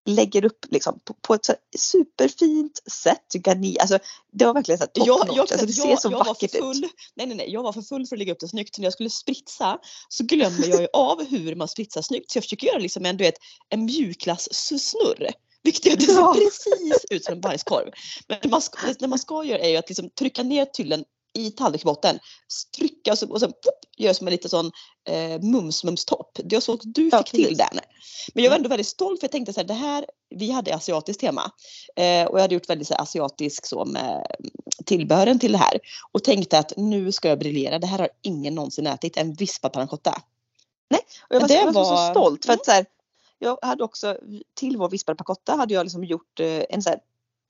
lägger 0.05 0.45
upp 0.45 0.65
liksom 0.69 0.99
på, 1.05 1.13
på 1.13 1.33
ett 1.33 1.49
superfint 1.77 2.81
sätt. 2.91 3.33
Garni, 3.33 3.79
alltså 3.79 3.99
det 4.31 4.45
var 4.45 4.53
verkligen 4.53 4.77
så 4.77 4.83
här 4.83 4.87
top 4.91 5.07
Jag, 5.07 5.27
jag, 5.27 5.39
Alltså 5.39 5.65
det 5.65 5.73
ser 5.73 5.89
jag, 5.89 6.01
så 6.01 6.07
jag 6.07 6.17
var 6.17 6.23
för 6.23 6.29
vackert 6.31 6.55
ut. 6.55 6.61
full. 6.61 6.81
Nej, 7.15 7.27
nej, 7.27 7.37
nej. 7.37 7.51
Jag 7.53 7.63
var 7.63 7.73
för 7.73 7.81
full 7.81 8.05
för 8.07 8.15
att 8.15 8.19
lägga 8.19 8.33
upp 8.33 8.39
det 8.39 8.47
snyggt. 8.47 8.77
När 8.77 8.83
jag 8.85 8.93
skulle 8.93 9.09
spritsa 9.09 9.79
så 10.09 10.23
glömmer 10.23 10.67
jag 10.67 10.81
ju 10.81 10.87
av 10.93 11.23
hur 11.25 11.55
man 11.55 11.67
spritsar 11.67 12.01
snyggt. 12.01 12.31
Så 12.31 12.37
jag 12.37 12.43
försöker 12.43 12.67
göra 12.67 12.77
liksom 12.79 13.05
en, 13.05 13.17
du 13.17 13.23
vet, 13.23 13.35
en 13.69 13.85
mjukglass-snurr. 13.85 15.31
Vilket 15.67 16.07
gör 16.07 16.29
att 16.29 16.35
det 16.35 16.53
ser 16.53 16.71
precis 16.71 17.05
ut 17.09 17.25
som 17.25 17.33
en 17.33 17.41
bajskorv. 17.41 17.91
Men 18.27 18.37
det 18.41 18.49
man 18.49 18.61
ska, 18.61 18.93
det, 18.99 19.07
man 19.07 19.19
ska 19.19 19.43
göra 19.43 19.59
är 19.59 19.69
ju 19.69 19.77
att 19.77 19.89
liksom 19.89 20.09
trycka 20.09 20.43
ner 20.43 20.65
tyllen 20.65 21.03
i 21.33 21.51
tallriksbotten. 21.51 22.19
Trycka 22.77 23.11
och, 23.11 23.17
så, 23.17 23.29
och 23.29 23.39
sen 23.39 23.51
pop, 23.51 23.75
gör 23.97 24.13
som 24.13 24.27
en 24.27 24.31
liten 24.31 24.49
sån 24.49 24.71
eh, 25.09 25.39
mums-mums-topp. 25.39 26.39
Jag 26.49 26.63
såg 26.63 26.75
att 26.75 26.81
du 26.93 27.09
Ja, 27.11 27.17
fick 27.23 27.31
till 27.31 27.57
den. 27.57 27.79
Men 28.33 28.43
jag 28.43 28.51
var 28.51 28.57
ändå 28.57 28.69
väldigt 28.69 28.87
stolt 28.87 29.19
för 29.19 29.25
jag 29.25 29.31
tänkte 29.31 29.53
så 29.53 29.59
här, 29.59 29.67
det 29.67 29.73
här, 29.73 30.05
vi 30.35 30.51
hade 30.51 30.75
asiatiskt 30.75 31.21
tema. 31.21 31.51
Eh, 31.95 32.25
och 32.27 32.37
jag 32.37 32.41
hade 32.41 32.53
gjort 32.53 32.69
väldigt 32.69 32.87
så 32.87 32.93
här, 32.93 33.01
asiatisk 33.01 33.65
så 33.65 33.85
med 33.85 34.25
tillbehören 34.85 35.39
till 35.39 35.51
det 35.51 35.57
här. 35.57 35.79
Och 36.11 36.23
tänkte 36.23 36.59
att 36.59 36.73
nu 36.77 37.11
ska 37.11 37.29
jag 37.29 37.39
briljera. 37.39 37.79
Det 37.79 37.87
här 37.87 37.99
har 37.99 38.09
ingen 38.21 38.55
någonsin 38.55 38.87
ätit. 38.87 39.17
En 39.17 39.33
vispad 39.33 39.73
pannacotta. 39.73 40.21
Och 41.29 41.35
jag 41.35 41.41
var, 41.41 41.47
Det 41.47 41.53
så, 41.53 41.59
jag 41.59 41.73
var 41.73 42.07
så 42.07 42.11
stolt 42.13 42.45
för 42.45 42.53
Mm. 42.53 42.59
att 42.59 42.65
så 42.65 42.71
här, 42.71 42.85
jag 43.39 43.57
hade 43.61 43.83
också 43.83 44.17
till 44.53 44.77
vår 44.77 44.89
vispade 44.89 45.15
pannacotta 45.15 45.55
hade 45.55 45.73
jag 45.73 45.83
liksom 45.83 46.03
gjort 46.03 46.39
eh, 46.39 46.63
en 46.69 46.81
så 46.81 46.89
här, 46.89 46.99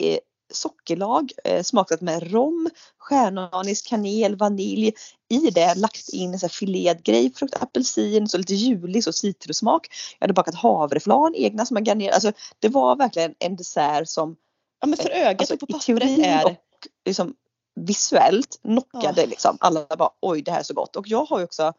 eh, 0.04 0.20
sockerlag 0.54 1.32
eh, 1.44 1.64
smakat 1.64 2.02
med 2.02 2.32
rom, 2.32 2.70
stjärnanis, 2.98 3.82
kanel, 3.82 4.36
vanilj. 4.36 4.94
I 5.30 5.38
det 5.38 5.76
lagt 5.76 6.10
in 6.10 6.34
en 6.34 6.40
så 6.40 6.50
filead 6.50 7.04
grapefrukt, 7.04 7.56
apelsin, 7.62 8.28
så 8.28 8.38
lite 8.38 8.56
julig 8.56 9.04
så 9.04 9.14
citrussmak. 9.14 9.88
Jag 10.20 10.24
hade 10.26 10.34
bakat 10.34 10.56
havreflarn 10.56 11.36
egna 11.36 11.66
som 11.66 11.74
man 11.74 11.84
garnerade. 11.84 12.16
Alltså 12.16 12.32
det 12.60 12.70
var 12.70 12.96
verkligen 12.96 13.36
en 13.40 13.56
dessert 13.56 14.10
som 14.10 14.36
Ja 14.80 14.88
men 14.88 14.98
för 14.98 15.10
ögat 15.10 15.42
alltså, 15.42 15.54
och 15.54 15.60
på 15.60 15.66
pappret 15.66 16.20
är 16.20 16.46
och 16.46 16.88
liksom 17.06 17.36
visuellt 17.76 18.60
knockade 18.62 19.22
Ja. 19.22 19.28
liksom. 19.28 19.58
Alla 19.60 19.86
bara 19.98 20.10
oj 20.22 20.42
det 20.42 20.52
här 20.52 20.60
är 20.60 20.64
så 20.64 20.74
gott. 20.74 20.96
Och 20.96 21.08
jag 21.08 21.26
har 21.26 21.40
ju 21.40 21.46
också, 21.46 21.74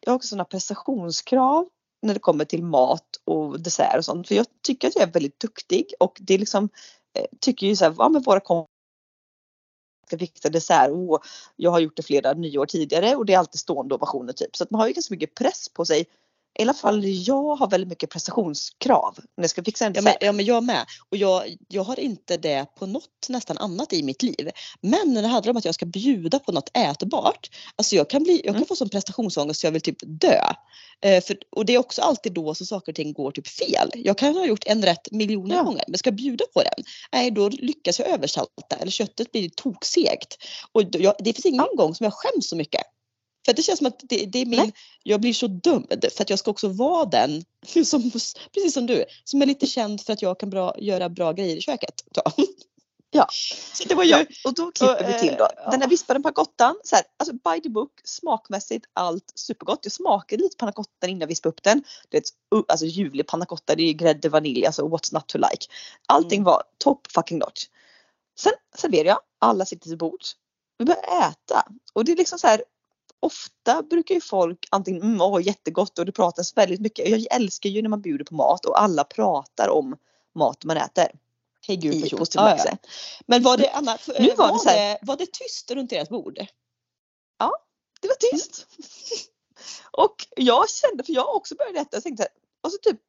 jag 0.00 0.10
har 0.10 0.16
också 0.16 0.28
sådana 0.28 0.44
prestationskrav 0.44 1.68
när 2.06 2.14
det 2.14 2.20
kommer 2.20 2.44
till 2.44 2.62
mat 2.62 3.20
och 3.24 3.60
dessert 3.60 3.96
och 3.96 4.04
sånt. 4.04 4.28
För 4.28 4.34
jag 4.34 4.46
tycker 4.62 4.88
att 4.88 4.94
jag 4.94 5.08
är 5.08 5.12
väldigt 5.12 5.40
duktig 5.40 5.92
och 6.00 6.18
det 6.20 6.34
är 6.34 6.38
liksom 6.38 6.68
eh, 7.18 7.26
tycker 7.40 7.66
ju 7.66 7.76
så 7.76 7.84
här, 7.84 7.94
ja 7.98 8.08
men 8.08 8.22
våra 8.22 8.40
kompisar 8.40 8.76
ska 10.06 10.18
fixa 10.18 10.48
dessert. 10.48 10.90
Oh, 10.90 11.20
jag 11.56 11.70
har 11.70 11.80
gjort 11.80 11.96
det 11.96 12.02
flera 12.02 12.32
nyår 12.32 12.66
tidigare 12.66 13.16
och 13.16 13.26
det 13.26 13.34
är 13.34 13.38
alltid 13.38 13.60
stående 13.60 13.94
ovationer 13.94 14.32
typ. 14.32 14.56
Så 14.56 14.64
att 14.64 14.70
man 14.70 14.80
har 14.80 14.88
ju 14.88 14.94
ganska 14.94 15.14
mycket 15.14 15.34
press 15.34 15.68
på 15.68 15.84
sig. 15.84 16.06
I 16.58 16.62
alla 16.62 16.74
fall 16.74 17.00
jag 17.04 17.56
har 17.56 17.70
väldigt 17.70 17.88
mycket 17.88 18.10
prestationskrav 18.10 19.18
när 19.36 19.44
jag 19.44 19.50
ska 19.50 19.64
fixa 19.64 19.86
en 19.86 19.92
Ja 19.94 20.02
men, 20.02 20.14
ja 20.20 20.32
men 20.32 20.44
jag 20.44 20.64
med. 20.64 20.86
Och 21.10 21.16
jag, 21.16 21.56
jag 21.68 21.82
har 21.84 22.00
inte 22.00 22.36
det 22.36 22.66
på 22.78 22.86
något 22.86 23.26
nästan 23.28 23.58
annat 23.58 23.92
i 23.92 24.02
mitt 24.02 24.22
liv. 24.22 24.50
Men 24.80 25.14
när 25.14 25.22
det 25.22 25.28
handlar 25.28 25.50
om 25.50 25.56
att 25.56 25.64
jag 25.64 25.74
ska 25.74 25.86
bjuda 25.86 26.38
på 26.38 26.52
något 26.52 26.70
ätbart. 26.76 27.50
Alltså 27.76 27.96
jag 27.96 28.10
kan, 28.10 28.22
bli, 28.22 28.32
jag 28.36 28.44
kan 28.44 28.54
Mm. 28.56 28.66
få 28.66 28.76
sån 28.76 28.88
prestationsångest 28.88 29.60
så 29.60 29.66
jag 29.66 29.72
vill 29.72 29.80
typ 29.82 29.96
dö. 30.06 30.40
Eh, 31.04 31.24
för, 31.24 31.36
och 31.56 31.66
det 31.66 31.74
är 31.74 31.78
också 31.78 32.02
alltid 32.02 32.32
då 32.32 32.54
så 32.54 32.64
saker 32.64 32.92
och 32.92 32.96
ting 32.96 33.12
går 33.12 33.30
typ 33.30 33.48
fel. 33.48 33.90
Jag 33.94 34.18
kan 34.18 34.36
ha 34.36 34.46
gjort 34.46 34.64
en 34.66 34.82
rätt 34.82 35.10
miljoner 35.12 35.56
Ja. 35.56 35.62
gånger 35.62 35.84
men 35.88 35.98
ska 35.98 36.08
jag 36.10 36.16
bjuda 36.16 36.44
på 36.54 36.62
den. 36.62 36.84
Nej 37.12 37.30
då 37.30 37.48
lyckas 37.48 37.98
jag 37.98 38.08
översalta 38.08 38.76
eller 38.80 38.90
köttet 38.90 39.32
blir 39.32 39.48
toksegt. 39.48 40.36
Och 40.72 40.82
jag, 40.92 41.14
det 41.18 41.32
finns 41.32 41.46
ingen 41.46 41.66
gång 41.76 41.94
som 41.94 42.04
jag 42.04 42.12
skäms 42.14 42.48
så 42.48 42.56
mycket. 42.56 42.82
För 43.46 43.52
det 43.52 43.62
känns 43.62 43.78
som 43.78 43.86
att 43.86 44.00
det, 44.02 44.26
det 44.26 44.38
är 44.38 44.46
min, 44.46 44.58
Nej. 44.60 44.72
jag 45.02 45.20
blir 45.20 45.32
så 45.32 45.46
dömd 45.46 46.04
för 46.16 46.22
att 46.22 46.30
jag 46.30 46.38
ska 46.38 46.50
också 46.50 46.68
vara 46.68 47.04
den, 47.04 47.44
som, 47.84 48.10
precis 48.54 48.74
som 48.74 48.86
du, 48.86 49.04
som 49.24 49.42
är 49.42 49.46
lite 49.46 49.66
känd 49.66 50.00
för 50.00 50.12
att 50.12 50.22
jag 50.22 50.40
kan 50.40 50.50
bra, 50.50 50.74
göra 50.78 51.08
bra 51.08 51.32
grejer 51.32 51.56
i 51.56 51.60
köket. 51.60 52.04
Så. 52.14 52.22
Ja. 53.10 53.26
Så 53.74 53.88
det 53.88 53.94
var 53.94 54.04
ju, 54.04 54.10
Ja, 54.10 54.24
och 54.44 54.54
då 54.54 54.72
klipper 54.72 55.04
och, 55.04 55.14
vi 55.14 55.18
till 55.20 55.34
då. 55.38 55.44
eh, 55.44 55.70
Den 55.70 55.80
här 55.82 55.88
vispade 55.88 56.20
panacottan, 56.20 56.80
så 56.84 56.96
här, 56.96 57.04
alltså 57.16 57.34
by 57.34 57.60
the 57.62 57.68
book, 57.68 57.90
smakmässigt 58.04 58.86
allt 58.92 59.32
supergott. 59.34 59.78
Jag 59.82 59.92
smakade 59.92 60.42
lite 60.42 60.56
panacottan 60.56 61.10
innan 61.10 61.20
jag 61.20 61.26
vispade 61.26 61.50
upp 61.52 61.62
den. 61.62 61.84
Det 62.08 62.16
är 62.16 62.20
ett, 62.20 62.28
alltså 62.68 62.86
ljuvlig 62.86 63.26
pannacotta, 63.26 63.74
det 63.74 63.82
är 63.82 63.86
ju 63.86 63.92
grädde, 63.92 64.28
vanilj, 64.28 64.66
alltså 64.66 64.82
what's 64.88 65.14
not 65.14 65.26
to 65.26 65.38
like. 65.38 65.66
Allting 66.06 66.36
Mm. 66.40 66.44
var 66.44 66.62
top 66.78 67.12
fucking 67.12 67.38
notch. 67.38 67.64
Sen 68.38 68.52
serverar 68.76 69.08
jag, 69.08 69.18
alla 69.38 69.64
sitter 69.66 69.88
till 69.88 69.98
bords. 69.98 70.36
Vi 70.78 70.84
börjar 70.84 71.02
äta 71.30 71.64
och 71.92 72.04
det 72.04 72.12
är 72.12 72.16
liksom 72.16 72.38
så 72.38 72.46
här 72.46 72.64
Ofta 73.26 73.82
brukar 73.82 74.14
ju 74.14 74.20
folk 74.20 74.68
antingen 74.70 75.02
mm, 75.02 75.20
åh 75.20 75.42
jättegott 75.42 75.98
och 75.98 76.06
det 76.06 76.12
pratas 76.12 76.56
väldigt 76.56 76.80
mycket. 76.80 77.08
Jag 77.08 77.26
älskar 77.30 77.70
ju 77.70 77.82
när 77.82 77.88
man 77.88 78.00
bjuder 78.00 78.24
på 78.24 78.34
mat 78.34 78.64
och 78.64 78.82
alla 78.82 79.04
pratar 79.04 79.68
om 79.68 79.96
mat 80.34 80.64
man 80.64 80.76
äter. 80.76 81.08
hej 81.66 81.76
gud 81.76 81.94
i 81.94 82.10
positiv 82.10 82.40
Ja, 82.40 82.58
ja. 82.64 82.76
Men 83.26 83.42
var 83.42 83.56
det, 83.56 83.70
Anna, 83.70 83.98
för, 83.98 84.20
Nu 84.20 84.28
eh, 84.28 84.36
var 84.36 84.48
var, 84.48 84.54
det 84.54 84.60
så 84.60 84.68
här- 84.68 84.98
var 85.02 85.16
det 85.16 85.26
tyst 85.32 85.70
runt 85.70 85.90
deras 85.90 86.08
bord? 86.08 86.38
Det 88.00 88.08
var 88.08 88.14
tyst. 88.14 88.66
Och 89.90 90.26
jag 90.36 90.70
kände, 90.70 91.04
för 91.04 91.12
jag 91.12 91.36
också 91.36 91.54
började 91.54 91.78
äta, 91.80 91.96
jag 91.96 92.02
tänkte 92.02 92.22
så 92.22 92.28
här, 92.28 92.32
och 92.62 92.72
så 92.72 92.78
typ 92.78 93.00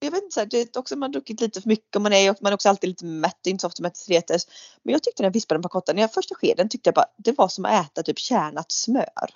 jag 0.00 0.10
vet 0.10 0.22
inte, 0.22 0.34
så 0.34 0.40
här, 0.40 0.46
det 0.46 0.76
också 0.76 0.96
man 0.96 1.08
har 1.08 1.12
druckit 1.12 1.40
lite 1.40 1.60
för 1.60 1.68
mycket 1.68 1.96
och 1.96 2.02
man 2.02 2.12
är, 2.12 2.36
man 2.40 2.52
är 2.52 2.54
också 2.54 2.68
alltid 2.68 2.88
lite 2.90 3.04
mätt, 3.04 3.38
det 3.42 3.50
är 3.50 3.52
inte 3.52 3.62
så 3.62 3.66
ofta 3.66 3.82
man 3.82 3.90
äter 3.90 4.14
retes. 4.14 4.46
Men 4.82 4.92
jag 4.92 5.02
tyckte 5.02 5.22
när 5.22 5.26
jag 5.26 5.32
vispade 5.32 5.58
en 5.58 5.62
pacotta, 5.62 5.92
när 5.92 6.02
jag 6.02 6.12
första 6.12 6.34
skeden 6.34 6.68
tyckte 6.68 6.88
jag 6.88 6.94
bara 6.94 7.06
det 7.16 7.38
var 7.38 7.48
som 7.48 7.64
att 7.64 7.86
äta 7.86 8.02
typ 8.02 8.18
kärnat 8.18 8.72
smör. 8.72 9.30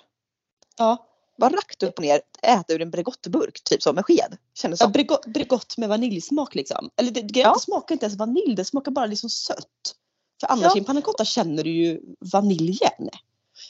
Ja. 0.77 1.05
Bara 1.37 1.49
rakt 1.49 1.83
upp 1.83 1.97
och 1.97 2.01
ner, 2.03 2.21
äta 2.41 2.73
ur 2.73 2.81
en 2.81 2.91
Bregottburk 2.91 3.63
typ 3.63 3.83
så 3.83 3.93
med 3.93 4.05
sked. 4.05 4.37
Kändes 4.53 4.79
Ja. 4.81 4.87
Bregott, 4.87 5.25
Bregott 5.25 5.77
med 5.77 5.89
vaniljsmak 5.89 6.55
liksom. 6.55 6.89
Eller 6.95 7.11
det, 7.11 7.21
det, 7.21 7.39
Ja. 7.39 7.53
det 7.53 7.59
smakar 7.59 7.95
inte 7.95 8.05
ens 8.05 8.17
vanilj, 8.19 8.55
det 8.55 8.65
smakar 8.65 8.91
bara 8.91 9.05
liksom 9.05 9.29
sött. 9.29 9.95
För 10.39 10.47
annars 10.51 10.63
Ja. 10.65 10.75
i 10.75 10.79
en 10.79 10.85
panna 10.85 11.01
cotta 11.01 11.25
känner 11.25 11.63
du 11.63 11.69
ju 11.69 12.01
vaniljen. 12.33 12.91
Men 12.99 13.09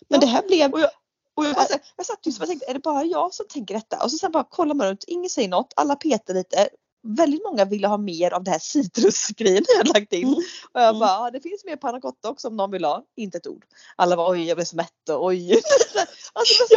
Ja. 0.10 0.18
det 0.18 0.26
här 0.26 0.44
blev... 0.48 0.74
Och 0.74 0.80
jag, 0.80 0.90
och 1.36 1.46
jag, 1.46 1.56
bara, 1.56 1.66
jag 1.98 2.06
satt 2.06 2.26
just 2.26 2.42
och 2.42 2.48
tänkte, 2.48 2.70
är 2.70 2.74
det 2.74 2.80
bara 2.80 3.04
jag 3.04 3.34
som 3.34 3.46
tänker 3.50 3.74
detta? 3.76 4.04
Och 4.04 4.12
så 4.12 4.18
sen 4.18 4.32
bara 4.32 4.44
kollar 4.44 4.76
man 4.76 4.88
runt, 4.88 5.04
ingen 5.08 5.30
säger 5.30 5.50
något, 5.50 5.74
alla 5.76 5.96
petar 5.96 6.34
lite. 6.34 6.70
Väldigt 7.08 7.44
många 7.44 7.66
ville 7.66 7.88
ha 7.88 7.98
mer 7.98 8.34
av 8.34 8.44
det 8.44 8.52
här 8.52 8.60
citrusgrejen 8.60 9.64
jag 9.78 9.88
lagt 9.88 10.14
in. 10.14 10.24
Mm. 10.28 10.38
Och 10.72 10.82
jag 10.82 10.88
Mm. 10.90 11.00
bara, 11.00 11.10
ja, 11.10 11.32
det 11.32 11.40
finns 11.42 11.66
mer 11.66 11.76
panna 11.76 12.02
cotta 12.02 12.30
också 12.30 12.48
om 12.48 12.56
någon 12.58 12.72
vill 12.72 12.86
ha. 12.86 13.04
Inte 13.16 13.38
ett 13.38 13.48
ord. 13.48 13.66
Alla 13.96 14.16
var 14.16 14.32
oj 14.32 14.44
jag 14.48 14.58
blev 14.58 14.66
så 14.66 14.76
mätt 14.76 15.10
och 15.10 15.26
oj. 15.26 15.62
alltså, 16.36 16.54
så, 16.70 16.76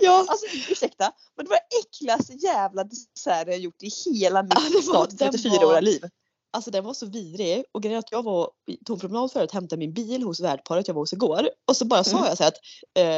ja. 0.00 0.26
alltså 0.28 0.46
ursäkta 0.70 1.12
men 1.36 1.44
det 1.46 1.50
var 1.50 1.58
äckligaste 1.84 2.32
jävla 2.32 2.84
dessert 2.84 3.46
jag 3.48 3.58
gjort 3.58 3.82
i 3.82 3.90
hela 4.10 4.42
mitt 4.42 4.52
Ja, 4.74 4.82
snart 4.82 5.10
den 5.10 5.32
34-åriga 5.32 5.66
var- 5.66 5.80
liv. 5.80 6.04
Alltså 6.52 6.70
den 6.70 6.84
var 6.84 6.94
så 6.94 7.06
vidrig 7.06 7.64
och 7.72 7.82
grejen 7.82 7.98
att 7.98 8.12
jag 8.12 8.22
var, 8.22 8.50
tog 8.86 8.96
en 8.96 9.00
promenad 9.00 9.32
förut, 9.32 9.52
hämtade 9.52 9.78
min 9.78 9.92
bil 9.92 10.22
hos 10.22 10.40
värdparet 10.40 10.88
jag 10.88 10.94
var 10.94 11.02
hos 11.02 11.12
igår 11.12 11.50
och 11.68 11.76
så 11.76 11.84
bara 11.84 12.04
sa 12.04 12.16
Mm. 12.16 12.28
jag 12.28 12.36
så 12.36 12.42
här 12.44 12.48
att 12.50 12.58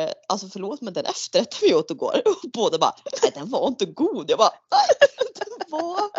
eh, 0.09 0.15
alltså 0.29 0.49
förlåt 0.49 0.81
men 0.81 0.93
den 0.95 1.05
efterrätten 1.07 1.59
vi 1.63 1.75
åt 1.75 1.91
igår 1.91 2.23
och 2.27 2.51
båda 2.53 2.79
bara 2.79 2.95
nej 3.23 3.33
den 3.35 3.51
var 3.51 3.69
inte 3.69 3.85
god. 3.87 4.31
Jag 4.31 4.39
bara 4.39 4.51
nej 4.71 5.09
den 5.35 5.71
var 5.81 6.11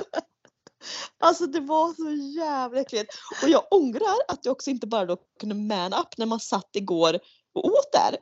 Alltså 1.19 1.45
det 1.45 1.59
var 1.59 1.93
så 1.93 2.11
jävla 2.39 2.79
äckligt. 2.81 3.13
Och 3.43 3.49
jag 3.49 3.63
ångrar 3.71 4.15
att 4.27 4.45
jag 4.45 4.51
också 4.51 4.69
inte 4.69 4.87
bara 4.87 5.05
då 5.05 5.17
kunde 5.39 5.55
man 5.55 5.93
up 5.93 6.17
när 6.17 6.25
man 6.25 6.39
satt 6.39 6.75
igår 6.75 7.19
och 7.55 7.65
åt 7.65 7.91
där. 7.91 8.17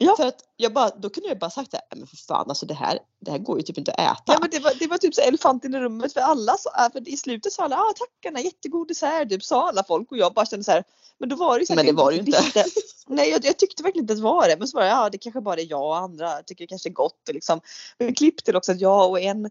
Ja. 0.00 0.16
För 0.16 0.26
att 0.26 0.44
jag 0.56 0.72
bara, 0.72 0.88
då 0.90 1.10
kunde 1.10 1.28
jag 1.28 1.38
bara 1.38 1.50
sagt 1.50 1.70
det 1.70 1.76
här, 1.90 1.98
men 1.98 2.06
för 2.06 2.16
fan 2.16 2.44
alltså 2.48 2.66
det 2.66 2.74
här, 2.74 2.98
det 3.20 3.30
här 3.30 3.38
går 3.38 3.56
ju 3.58 3.62
typ 3.62 3.78
inte 3.78 3.92
att 3.92 3.98
äta. 4.00 4.32
Ja 4.32 4.38
men 4.40 4.50
det 4.50 4.58
var, 4.58 4.72
det 4.78 4.86
var 4.86 4.98
typ 4.98 5.14
så 5.14 5.20
elefanten 5.20 5.74
i 5.74 5.78
rummet 5.78 6.12
för 6.12 6.20
alla 6.20 6.56
sa, 6.56 6.70
äh, 6.86 6.92
för 6.92 7.08
i 7.08 7.16
slutet 7.16 7.52
sa 7.52 7.64
alla 7.64 7.76
ah, 7.76 7.92
tackarna 7.96 8.40
jättegod 8.40 8.88
dessert 8.88 9.28
typ 9.28 9.44
sa 9.44 9.68
alla 9.68 9.84
folk 9.84 10.10
och 10.12 10.18
jag 10.18 10.34
bara 10.34 10.46
kände 10.46 10.64
så 10.64 10.70
här 10.72 10.84
men 11.18 11.28
då 11.28 11.36
var 11.36 11.54
det 11.54 11.60
ju 11.60 11.66
så 11.66 11.72
här, 11.72 11.76
Men 11.76 11.86
det 11.86 12.02
var 12.02 12.10
det 12.10 12.16
ju 12.16 12.20
inte. 12.22 12.40
visste- 12.42 12.64
Nej 13.06 13.30
jag, 13.30 13.44
jag 13.44 13.58
tyckte 13.58 13.82
verkligen 13.82 14.04
inte 14.04 14.12
att 14.12 14.18
det 14.18 14.22
var 14.24 14.48
det 14.48 14.56
men 14.58 14.68
så 14.68 14.76
var 14.76 14.84
det 14.84 14.90
ja 14.90 15.10
det 15.10 15.18
kanske 15.18 15.40
bara 15.40 15.60
är 15.60 15.70
jag 15.70 15.82
och 15.86 15.96
andra 15.96 16.42
tycker 16.42 16.64
det 16.64 16.68
kanske 16.68 16.88
är 16.88 16.92
gott 16.92 17.28
och 17.28 17.34
liksom. 17.34 17.60
Men 17.98 18.14
klipp 18.14 18.44
till 18.44 18.56
också 18.56 18.72
att 18.72 18.80
jag 18.80 19.10
och 19.10 19.20
en 19.20 19.50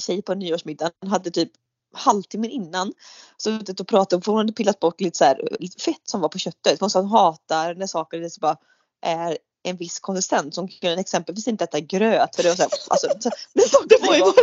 tjej 0.00 0.22
på 0.22 0.34
nyårsmiddagen 0.34 0.92
hade 1.10 1.30
typ 1.30 1.50
halvtimmen 1.94 2.50
innan 2.50 2.92
suttit 3.38 3.80
och 3.80 3.88
pratat 3.88 4.24
för 4.24 4.32
hon 4.32 4.38
hade 4.38 4.52
pillat 4.52 4.80
bort 4.80 5.00
lite 5.00 5.18
så 5.18 5.24
här, 5.24 5.56
lite 5.60 5.82
fett 5.82 6.08
som 6.08 6.20
var 6.20 6.28
på 6.28 6.38
köttet. 6.38 6.80
Hon 6.80 6.90
sa 6.90 7.00
hon 7.00 7.08
hatar 7.10 7.74
när 7.74 7.86
saker 7.86 8.20
är 8.22 8.28
så 8.28 8.40
bara 8.40 8.56
är 9.02 9.38
en 9.62 9.76
viss 9.76 10.00
konsistens. 10.00 10.56
Hon 10.56 10.68
kunde 10.68 11.00
exempelvis 11.00 11.48
inte 11.48 11.64
äta 11.64 11.80
gröt 11.80 12.36
för 12.36 12.42
det 12.42 12.48
var 12.48 12.56
så 12.56 12.62
här, 12.62 12.70
alltså, 12.88 13.06
så, 13.20 13.30
det, 13.54 13.64
det 13.88 14.06
var 14.06 14.14
ju 14.14 14.20
bara, 14.20 14.34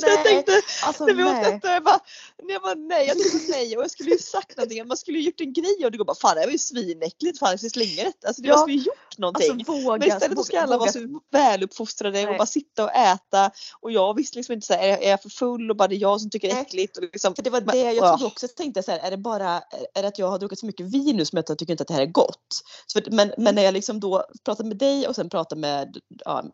så 0.00 0.06
jag 0.06 0.24
tänkte 0.24 0.52
alltså, 0.82 1.04
när 1.06 1.14
vi 1.14 1.24
åt 1.24 1.32
nej. 1.32 1.52
detta 1.52 1.72
jag 1.72 1.84
bara, 1.84 2.00
nej, 2.42 2.52
jag 2.52 2.62
bara 2.62 2.74
nej, 2.74 3.06
jag 3.06 3.18
tänkte 3.18 3.50
nej 3.50 3.76
och 3.76 3.82
jag 3.82 3.90
skulle 3.90 4.10
ju 4.10 4.18
sagt 4.18 4.56
någonting. 4.56 4.86
Man 4.88 4.96
skulle 4.96 5.18
ju 5.18 5.24
gjort 5.24 5.40
en 5.40 5.52
grej 5.52 5.84
och 5.84 5.90
det 5.92 5.98
går 5.98 6.04
bara 6.04 6.14
fan 6.16 6.34
det 6.34 6.40
här 6.40 6.46
var 6.46 6.52
ju 6.52 6.58
svinäckligt, 6.58 7.38
fan 7.38 7.50
jag 7.50 7.60
ska 7.60 7.68
slänga 7.70 8.04
det. 8.04 8.26
Alltså 8.28 8.42
det 8.42 8.48
Ja. 8.48 8.56
skulle 8.58 8.76
ju 8.76 8.82
gjort 8.82 9.18
någonting. 9.18 9.50
Alltså 9.52 9.72
våga. 9.72 9.98
Men 9.98 10.08
istället 10.08 10.38
så 10.38 10.44
ska 10.44 10.60
alla 10.60 10.78
vara 10.78 10.92
så 10.92 11.20
väluppfostrade 11.32 12.22
och 12.22 12.28
Nej. 12.28 12.38
bara 12.38 12.46
sitta 12.46 12.84
och 12.84 12.92
äta. 12.94 13.50
Och 13.80 13.92
jag 13.92 14.16
visste 14.16 14.36
liksom 14.38 14.52
inte 14.52 14.66
så 14.66 14.72
här, 14.74 14.88
är 14.88 15.10
jag- 15.10 15.22
för 15.22 15.28
full 15.28 15.70
och 15.70 15.76
bara 15.76 15.88
det 15.88 15.94
är 15.94 15.98
jag 16.00 16.20
som 16.20 16.30
tycker 16.30 16.48
det 16.48 16.52
är 16.52 16.54
Nej. 16.54 16.62
äckligt. 16.66 16.96
Och 16.96 17.02
liksom, 17.02 17.34
För 17.34 17.42
det 17.42 17.50
var 17.50 17.60
det 17.60 17.78
jag 17.78 17.94
ja. 17.94 18.08
trodde 18.18 18.24
också. 18.32 18.48
Tänkte 18.48 18.82
så 18.82 18.90
här, 18.90 18.98
är 18.98 19.10
det 19.10 19.16
bara 19.16 19.62
är- 19.94 20.02
det 20.02 20.08
att 20.08 20.18
jag 20.18 20.26
har 20.28 20.38
druckit 20.38 20.58
så 20.58 20.66
mycket 20.66 20.86
vin 20.86 21.16
nu 21.16 21.24
som 21.24 21.36
jag 21.36 21.58
tycker 21.58 21.70
inte 21.72 21.82
att 21.82 21.88
det 21.88 21.94
här 21.94 22.02
är 22.02 22.06
gott? 22.06 22.62
Så 22.86 23.00
men, 23.10 23.32
men 23.38 23.54
när 23.54 23.62
jag 23.62 23.74
liksom 23.74 24.00
då 24.00 24.24
pratade 24.44 24.68
med 24.68 24.76
dig 24.78 25.08
och 25.08 25.14
sen 25.14 25.30
pratade 25.30 25.60
med, 25.60 25.98
ja, 26.24 26.44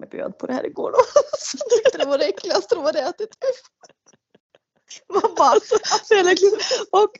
jag 0.00 0.10
bjöd 0.10 0.38
på 0.38 0.46
det 0.46 0.52
här 0.52 0.66
igår 0.66 0.92
då. 0.92 0.98
Så 1.38 1.58
tyckte 1.58 1.98
det 1.98 2.04
var 2.04 2.18
det 2.18 2.24
äckligaste 2.24 2.74
de 2.74 2.84
hade 2.84 3.00
ätit. 3.00 3.30
man 5.12 5.34
bara, 5.36 5.48
alltså, 5.48 5.74
och 6.90 7.10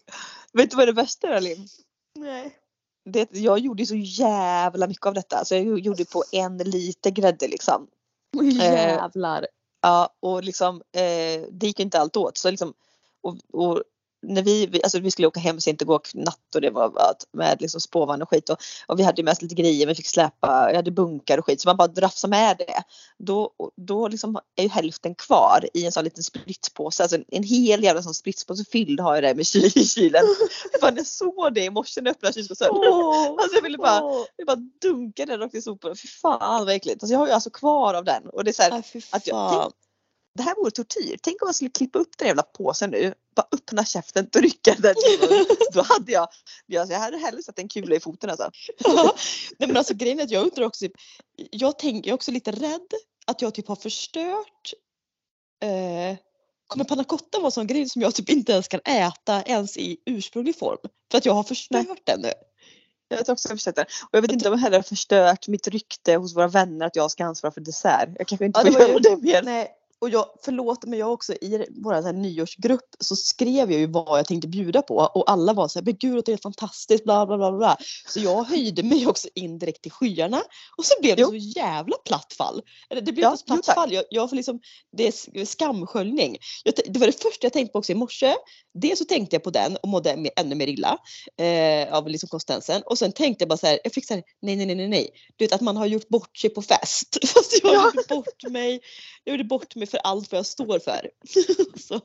vet 0.52 0.70
du 0.70 0.76
vad 0.76 0.88
det 0.88 0.92
värsta 0.92 1.28
är 1.28 1.40
Lim? 1.40 1.66
Nej. 2.14 2.58
Det, 3.04 3.28
jag 3.32 3.58
gjorde 3.58 3.86
så 3.86 3.94
jävla 3.94 4.86
mycket 4.86 5.06
av 5.06 5.14
detta. 5.14 5.44
Så 5.44 5.54
jag 5.54 5.78
gjorde 5.78 6.04
på 6.04 6.24
en 6.32 6.58
liter 6.58 7.10
grädde 7.10 7.48
liksom. 7.48 7.86
Jävlar. 8.42 9.46
Ja, 9.80 10.08
och 10.20 10.44
liksom 10.44 10.82
eh, 10.92 11.46
det 11.50 11.66
gick 11.66 11.80
inte 11.80 12.00
allt 12.00 12.16
åt. 12.16 12.36
Så 12.38 12.50
liksom, 12.50 12.74
och, 13.20 13.36
och 13.52 13.82
när 14.22 14.42
vi, 14.42 14.66
vi, 14.66 14.82
alltså 14.82 14.98
vi 14.98 15.10
skulle 15.10 15.28
åka 15.28 15.40
hem 15.40 15.60
sent 15.60 15.82
igår 15.82 16.00
natt 16.14 16.54
och 16.54 16.60
det 16.60 16.70
var 16.70 16.92
med 17.32 17.60
liksom 17.60 17.80
spårvagn 17.80 18.22
och 18.22 18.30
skit 18.30 18.48
och, 18.50 18.58
och 18.86 18.98
vi 18.98 19.02
hade 19.02 19.22
med 19.22 19.32
oss 19.32 19.42
lite 19.42 19.54
grejer, 19.54 19.86
vi 19.86 19.94
fick 19.94 20.06
släpa, 20.06 20.68
jag 20.68 20.76
hade 20.76 20.90
bunkar 20.90 21.38
och 21.38 21.46
skit 21.46 21.60
så 21.60 21.68
man 21.68 21.76
bara 21.76 21.88
drafsade 21.88 22.30
med 22.30 22.56
det. 22.58 22.82
Då, 23.18 23.50
då 23.76 24.08
liksom 24.08 24.38
är 24.56 24.62
ju 24.62 24.68
hälften 24.68 25.14
kvar 25.14 25.68
i 25.74 25.86
en 25.86 25.92
sån 25.92 26.04
liten 26.04 26.22
spritspåse, 26.22 27.02
alltså 27.02 27.16
en, 27.16 27.24
en 27.28 27.42
hel 27.42 27.84
jävla 27.84 28.02
sån 28.02 28.14
spritspåse 28.14 28.64
fylld 28.64 29.00
har 29.00 29.14
jag 29.14 29.24
det 29.24 29.34
med 29.34 29.46
kyl, 29.46 29.72
i 29.74 29.84
kylen. 29.84 30.24
Fan 30.80 30.96
jag 30.96 31.06
såg 31.06 31.54
det 31.54 31.64
i 31.64 31.70
morse 31.70 32.00
när 32.00 32.08
jag 32.08 32.16
öppnade 32.16 32.34
kylskåpsdörren. 32.34 33.38
Alltså 33.38 33.54
jag 33.56 33.62
ville 33.62 33.78
bara, 33.78 34.04
Åh. 34.04 34.24
jag 34.36 34.46
bara 34.46 34.68
dunka 34.82 35.26
den 35.26 35.40
rakt 35.40 35.54
i 35.54 35.62
soporna. 35.62 35.94
Fy 35.94 36.08
fan 36.08 36.66
vad 36.66 36.74
äckligt. 36.74 37.02
Alltså 37.02 37.12
jag 37.12 37.18
har 37.18 37.26
ju 37.26 37.32
alltså 37.32 37.50
kvar 37.50 37.94
av 37.94 38.04
den 38.04 38.28
och 38.28 38.44
det 38.44 38.50
är 38.50 38.52
så 38.52 38.62
här, 38.62 38.82
fy 38.82 39.00
att 39.10 39.26
jag-. 39.26 39.72
Det 40.38 40.44
här 40.44 40.54
vore 40.56 40.70
tortyr. 40.70 41.16
Tänk 41.22 41.42
om 41.42 41.46
man 41.46 41.54
skulle 41.54 41.70
klippa 41.70 41.98
upp 41.98 42.18
den 42.18 42.28
jävla 42.28 42.42
påsen 42.42 42.90
nu, 42.90 43.14
bara 43.36 43.46
öppna 43.52 43.84
käften 43.84 44.28
och 44.34 44.40
rycka 44.42 44.74
den. 44.78 44.94
Då 45.72 45.82
hade 45.82 46.12
jag, 46.12 46.28
jag 46.66 46.90
jag 46.90 46.98
hade 46.98 47.16
hellre 47.18 47.42
satt 47.42 47.58
en 47.58 47.68
kula 47.68 47.96
i 47.96 48.00
foten 48.00 48.30
alltså. 48.30 48.50
Nej 49.58 49.68
men 49.68 49.76
alltså 49.76 49.94
grejen 49.94 50.18
är 50.20 50.24
att 50.24 50.30
jag 50.30 50.42
undrar 50.42 50.64
också, 50.64 50.86
jag 51.50 51.78
tänker 51.78 52.08
jag 52.08 52.12
är 52.12 52.14
också 52.14 52.30
lite 52.30 52.50
rädd 52.52 52.88
att 53.26 53.42
jag 53.42 53.54
typ 53.54 53.68
har 53.68 53.76
förstört 53.76 54.72
eh, 55.62 56.18
Kommer 56.66 56.84
panna 56.84 57.04
cotta 57.04 57.38
vara 57.38 57.46
en 57.46 57.52
sån 57.52 57.66
grej 57.66 57.88
som 57.88 58.02
jag 58.02 58.14
typ 58.14 58.30
inte 58.30 58.52
ens 58.52 58.68
kan 58.68 58.80
äta 58.84 59.42
ens 59.42 59.76
i 59.76 59.96
ursprunglig 60.06 60.58
form? 60.58 60.78
För 61.10 61.18
att 61.18 61.26
jag 61.26 61.32
har 61.34 61.42
förstört 61.42 62.00
den 62.04 62.20
nu. 62.20 62.32
Jag 63.08 63.16
har 63.18 63.30
också 63.32 63.48
försökt 63.48 63.76
det. 63.76 63.82
Och 63.82 64.08
jag 64.12 64.22
vet 64.22 64.32
inte 64.32 64.48
om 64.48 64.52
jag 64.54 64.60
heller 64.60 64.78
har 64.78 64.82
förstört 64.82 65.48
mitt 65.48 65.68
rykte 65.68 66.14
hos 66.16 66.36
våra 66.36 66.48
vänner 66.48 66.86
att 66.86 66.96
jag 66.96 67.10
ska 67.10 67.24
ansvara 67.24 67.52
för 67.52 67.60
dessert. 67.60 68.08
Jag 68.18 68.26
kanske 68.26 68.44
inte 68.46 68.60
Ja, 68.60 68.64
får 68.64 68.70
det 68.72 68.78
var 68.78 68.86
ju- 68.86 68.92
göra 68.92 69.16
det 69.16 69.22
mer. 69.22 69.42
Nej, 69.42 69.70
och 70.00 70.10
jag, 70.10 70.26
förlåt 70.44 70.84
men 70.84 70.98
jag 70.98 71.12
också 71.12 71.32
i 71.34 71.66
vår 71.84 72.02
så 72.02 72.12
nyårsgrupp 72.12 72.88
så 73.00 73.16
skrev 73.16 73.70
jag 73.72 73.80
ju 73.80 73.86
vad 73.86 74.18
jag 74.18 74.26
tänkte 74.26 74.48
bjuda 74.48 74.82
på 74.82 74.96
och 74.96 75.30
alla 75.30 75.52
var 75.52 75.68
så 75.68 75.78
här, 75.78 75.84
men 75.84 75.96
gud 75.96 76.22
det 76.26 76.32
är 76.32 76.36
fantastiskt 76.36 77.04
bla 77.04 77.26
bla 77.26 77.36
bla 77.38 77.52
bla. 77.52 77.76
Så 78.08 78.20
jag 78.20 78.44
höjde 78.44 78.82
mig 78.82 79.06
också 79.06 79.28
indirekt 79.34 79.82
till 79.82 79.92
skyarna 79.92 80.42
och 80.78 80.84
så 80.84 80.94
blev 81.00 81.16
det 81.16 81.22
Jo. 81.22 81.28
så 81.28 81.36
jävla 81.36 81.96
platt 82.04 82.32
fall. 82.38 82.62
Det 82.88 83.02
blev 83.02 83.18
Ja, 83.18 83.36
så 83.36 83.44
platt 83.44 83.66
fall, 83.66 83.92
jag, 83.92 84.04
jag 84.10 84.28
får 84.30 84.36
liksom, 84.36 84.60
det 84.96 85.06
är 85.06 85.44
skamsköljning. 85.44 86.36
Jag, 86.64 86.74
det 86.88 86.98
var 86.98 87.06
det 87.06 87.22
första 87.22 87.44
jag 87.46 87.52
tänkte 87.52 87.72
på 87.72 87.78
också 87.78 87.92
i 87.92 87.94
morse. 87.94 88.34
Dels 88.74 88.98
så 88.98 89.04
tänkte 89.04 89.36
jag 89.36 89.42
på 89.42 89.50
den 89.50 89.76
och 89.76 89.88
mådde 89.88 90.10
ännu- 90.12 90.30
ännu 90.36 90.54
mer 90.54 90.66
illa 90.66 90.98
eh, 91.40 91.94
av 91.94 92.08
liksom 92.08 92.28
konsistensen. 92.28 92.82
Och 92.86 92.98
sen 92.98 93.12
tänkte 93.12 93.42
jag 93.42 93.48
bara 93.48 93.56
så 93.56 93.66
här, 93.66 93.78
jag 93.84 93.92
fick 93.92 94.06
så 94.06 94.14
här, 94.14 94.22
nej 94.42 94.56
nej 94.56 94.66
nej 94.66 94.76
nej 94.76 94.88
nej. 94.88 95.08
Du 95.36 95.44
vet 95.44 95.52
att 95.52 95.60
man 95.60 95.76
har 95.76 95.86
gjort 95.86 96.08
bort 96.08 96.36
sig 96.38 96.50
på 96.50 96.62
fest. 96.62 97.18
Fast 97.26 97.60
jag 97.62 97.74
Ja. 97.74 97.84
gjorde 97.94 98.14
bort 98.14 98.42
mig. 98.50 98.80
Jag 99.24 99.32
gjorde 99.32 99.44
bort 99.44 99.74
mig 99.76 99.86
för 99.88 99.98
allt 100.04 100.32
vad 100.32 100.38
jag 100.38 100.46
står 100.46 100.78
för. 100.78 101.10
så, 101.78 102.00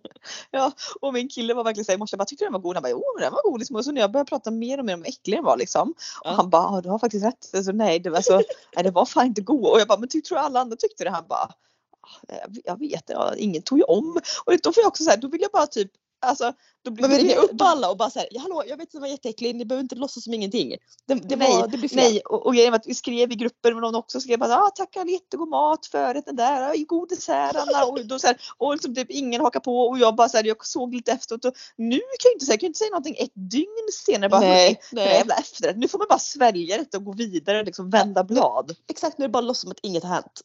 Och 1.01 1.13
min 1.13 1.29
kille 1.29 1.53
var 1.53 1.63
verkligen 1.63 1.85
såhär 1.85 1.97
i 1.97 1.99
morse, 1.99 2.17
bara 2.17 2.25
tyckte 2.25 2.45
den 2.45 2.53
var 2.53 2.59
god? 2.59 2.75
Han 2.75 2.83
bara, 2.83 2.89
jo 2.89 3.03
den 3.19 3.31
var 3.31 3.51
god 3.51 3.59
liksom. 3.59 3.75
Och 3.75 3.85
så 3.85 3.91
när 3.91 4.01
jag 4.01 4.11
började 4.11 4.29
prata 4.29 4.51
mer 4.51 4.77
och 4.79 4.85
mer 4.85 4.93
om 4.93 5.03
äcklig 5.03 5.37
den 5.37 5.43
var 5.43 5.57
liksom. 5.57 5.93
Ja. 6.23 6.29
Och 6.29 6.35
han 6.35 6.49
bara, 6.49 6.63
"Ja, 6.75 6.81
du 6.81 6.89
har 6.89 6.99
faktiskt 6.99 7.25
rätt. 7.25 7.55
Alltså, 7.55 7.71
nej, 7.71 7.99
det 7.99 8.09
var, 8.09 8.21
så, 8.21 8.35
nej, 8.75 8.83
det 8.83 8.91
var 8.91 9.05
fan 9.05 9.25
inte 9.25 9.41
god. 9.41 9.65
Och 9.65 9.79
jag 9.79 9.87
bara, 9.87 9.99
men 9.99 10.09
ty, 10.09 10.21
tror 10.21 10.37
alla 10.37 10.59
andra 10.59 10.75
tyckte 10.75 11.03
det? 11.03 11.09
Han 11.09 11.27
bara, 11.27 11.53
"Ah, 12.01 12.47
jag, 12.63 12.79
vet 12.79 13.03
ja, 13.07 13.35
ingen 13.35 13.61
tog 13.61 13.77
ju 13.77 13.83
om. 13.83 14.19
Och 14.45 14.53
då 14.63 14.73
får 14.73 14.81
jag 14.81 14.87
också 14.87 15.03
säga, 15.03 15.17
då 15.17 15.27
vill 15.27 15.41
jag 15.41 15.51
bara 15.51 15.67
typ 15.67 15.91
Alltså, 16.23 16.53
då 16.83 16.91
blir 16.91 17.07
vill 17.07 17.17
ringa 17.17 17.35
upp 17.35 17.61
alla 17.61 17.89
och 17.89 17.97
bara 17.97 18.09
säga, 18.09 18.25
ja, 18.31 18.41
hallå 18.41 18.63
jag 18.67 18.77
vet 18.77 18.87
att 18.87 18.91
det 18.91 18.99
var 18.99 19.07
jätteäcklig, 19.07 19.55
ni 19.55 19.65
behöver 19.65 19.83
inte 19.83 19.95
låtsas 19.95 20.23
som 20.23 20.33
ingenting. 20.33 20.69
Det, 21.07 21.13
det, 21.13 21.35
Nej, 21.35 21.53
var, 21.61 21.67
det 21.67 21.77
blir 21.77 21.89
fel. 21.89 21.97
Nej, 21.97 22.21
och, 22.25 22.45
och 22.45 22.53
grejen 22.53 22.71
var 22.71 22.79
att 22.79 22.87
vi 22.87 22.95
skrev 22.95 23.31
i 23.31 23.35
grupper 23.35 23.73
med 23.73 23.81
någon 23.81 23.95
också 23.95 24.19
skrev 24.19 24.43
att 24.43 24.51
ah, 24.51 24.69
tack 24.75 24.97
all 24.97 25.09
jättegod 25.09 25.49
mat, 25.49 25.85
förrätten 25.85 26.35
där, 26.35 26.61
ah, 26.61 26.73
god 26.87 27.09
dessert 27.09 27.55
Anna. 27.55 27.85
Och, 27.85 28.05
då, 28.05 28.19
så 28.19 28.27
här, 28.27 28.37
och 28.57 28.73
liksom, 28.73 28.95
typ, 28.95 29.11
ingen 29.11 29.41
hakar 29.41 29.59
på 29.59 29.79
och 29.79 29.99
jag 29.99 30.15
bara 30.15 30.29
så 30.29 30.37
här, 30.37 30.43
jag 30.43 30.65
såg 30.65 30.95
lite 30.95 31.11
efteråt 31.11 31.45
och 31.45 31.53
nu 31.77 31.97
kan 31.99 32.29
jag 32.29 32.33
inte 32.33 32.45
säga, 32.45 32.53
jag 32.53 32.59
kan 32.59 32.67
inte 32.67 32.79
säga 32.79 32.89
någonting 32.89 33.15
ett 33.19 33.31
dygn 33.33 33.87
senare 34.05 34.29
bara 34.29 34.41
Nej, 34.41 34.65
"Hörni, 34.65 34.77
den 34.91 34.99
här 34.99 35.05
nej. 35.05 35.17
jävla 35.17 35.35
efterrätt, 35.35 35.77
nu 35.77 35.87
får 35.87 35.97
man 35.97 36.07
bara 36.09 36.19
svälja 36.19 36.77
det 36.77 36.97
och 36.97 37.05
gå 37.05 37.13
vidare 37.13 37.59
och 37.59 37.65
liksom 37.65 37.89
vända 37.89 38.23
blad. 38.23 38.75
Exakt, 38.89 39.17
nu 39.17 39.25
är 39.25 39.27
det 39.27 39.31
bara 39.31 39.41
låtsas 39.41 39.61
som 39.61 39.71
att 39.71 39.79
inget 39.81 40.03
har 40.03 40.13
hänt. 40.13 40.41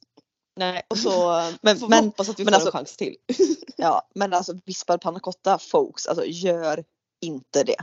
Nej. 0.58 0.82
Och 0.88 0.98
så 0.98 1.42
Men- 1.62 1.78
får 1.78 1.88
men- 1.88 2.04
hoppas 2.04 2.28
att 2.28 2.40
vi 2.40 2.44
men 2.44 2.52
får 2.52 2.60
alltså- 2.60 2.68
en 2.68 2.72
chans 2.72 2.96
till. 2.96 3.16
Ja, 3.80 4.08
men 4.14 4.32
alltså 4.34 4.54
vispad 4.64 5.00
panna 5.00 5.20
cotta 5.20 5.58
folks, 5.58 6.06
alltså 6.06 6.24
gör 6.26 6.84
inte 7.20 7.62
det. 7.62 7.76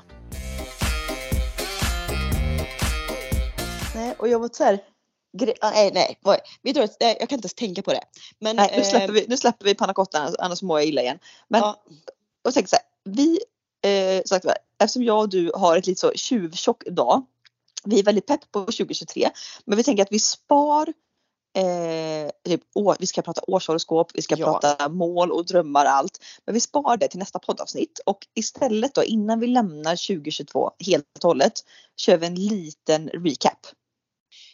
Nej, 3.96 4.16
och 4.20 4.28
jag 4.28 4.40
var 4.40 4.50
så 4.54 4.64
här, 4.64 4.80
nej, 5.62 5.92
nej, 5.94 6.18
vi 6.62 6.72
drar, 6.74 6.90
jag 7.00 7.18
kan 7.18 7.22
inte 7.22 7.36
ens 7.36 7.54
tänka 7.54 7.82
på 7.82 7.94
det. 7.94 8.04
Men, 8.40 8.56
nej, 8.56 8.74
nu 8.78 8.84
släpper 8.84 9.14
vi, 9.14 9.26
nu 9.28 9.38
släpper 9.38 9.66
vi 9.66 9.76
pannacottan 9.76 10.36
annars 10.40 10.62
mår 10.62 10.80
jag 10.80 10.88
illa 10.88 11.02
igen. 11.02 11.20
Men, 11.48 11.62
ja. 11.62 11.84
och 12.44 12.54
tänk 12.54 12.70
så 12.70 12.76
här, 12.76 12.86
vi, 13.04 13.40
eh, 13.82 14.24
sagt, 14.26 14.46
eftersom 14.80 15.04
jag 15.04 15.20
och 15.20 15.30
du 15.30 15.52
har 15.56 15.78
ett 15.78 15.88
lite 15.88 16.02
så 16.02 16.12
tjuvtjock 16.16 16.84
dag. 16.86 17.26
Vi 17.84 18.00
är 18.00 18.04
väldigt 18.04 18.28
pepp 18.28 18.52
på 18.52 18.60
2023 18.60 19.30
men 19.66 19.78
vi 19.78 19.84
tänker 19.84 20.04
att 20.04 20.12
vi 20.12 20.20
spar 20.20 20.94
Eh, 21.56 22.30
typ, 22.46 22.62
å, 22.74 22.96
vi 23.00 23.08
ska 23.08 23.22
prata 23.22 23.42
årshoroskop, 23.48 24.12
vi 24.14 24.22
ska 24.22 24.36
ja. 24.38 24.46
prata 24.46 24.90
mål 24.90 25.32
och 25.32 25.46
drömmar 25.46 25.86
allt. 25.86 26.24
Men 26.46 26.54
vi 26.54 26.62
sparar 26.62 26.98
det 26.98 27.08
till 27.08 27.20
nästa 27.20 27.40
poddavsnitt 27.40 28.00
och 28.06 28.28
istället 28.34 28.96
då 28.96 29.04
innan 29.04 29.40
vi 29.40 29.48
lämnar 29.48 30.16
2022 30.16 30.72
helt 30.86 31.06
och 31.24 31.28
hållet 31.28 31.54
kör 31.98 32.18
vi 32.18 32.28
en 32.28 32.36
liten 32.36 33.10
recap. 33.10 33.68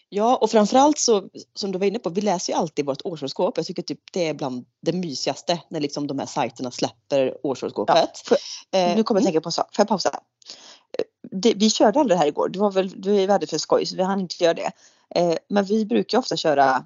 Ja 0.09 0.35
och 0.35 0.51
framförallt 0.51 0.99
så 0.99 1.29
som 1.53 1.71
du 1.71 1.79
var 1.79 1.85
inne 1.85 1.99
på, 1.99 2.09
vi 2.09 2.21
läser 2.21 2.53
ju 2.53 2.59
alltid 2.59 2.85
vårt 2.85 3.01
årshoroskop. 3.05 3.57
Jag 3.57 3.65
tycker 3.65 3.81
typ 3.81 3.99
det 4.13 4.27
är 4.27 4.33
bland 4.33 4.65
det 4.81 4.93
mysigaste 4.93 5.59
när 5.69 5.79
liksom 5.79 6.07
de 6.07 6.19
här 6.19 6.25
sajterna 6.25 6.71
släpper 6.71 7.45
årshoroskopet. 7.45 8.21
Ja, 8.29 8.37
eh, 8.79 8.95
nu 8.95 9.03
kommer 9.03 9.21
jag 9.21 9.23
mm. 9.23 9.33
tänka 9.33 9.41
på 9.41 9.47
en 9.47 9.51
sak, 9.51 9.75
får 9.75 9.83
jag 9.83 9.87
pausa? 9.87 10.09
Eh, 10.09 11.05
det, 11.31 11.53
vi 11.53 11.69
körde 11.69 11.99
aldrig 11.99 12.17
det 12.17 12.19
här 12.19 12.27
igår, 12.27 12.49
det 12.49 12.59
var 12.59 12.71
väl, 12.71 12.93
vi 12.95 13.25
hade 13.27 13.47
för 13.47 13.57
skoj 13.57 13.85
så 13.85 13.95
vi 13.95 14.03
hann 14.03 14.19
inte 14.19 14.43
göra 14.43 14.53
det. 14.53 14.71
Eh, 15.15 15.35
men 15.47 15.65
vi 15.65 15.85
brukar 15.85 16.17
ofta 16.17 16.37
köra 16.37 16.85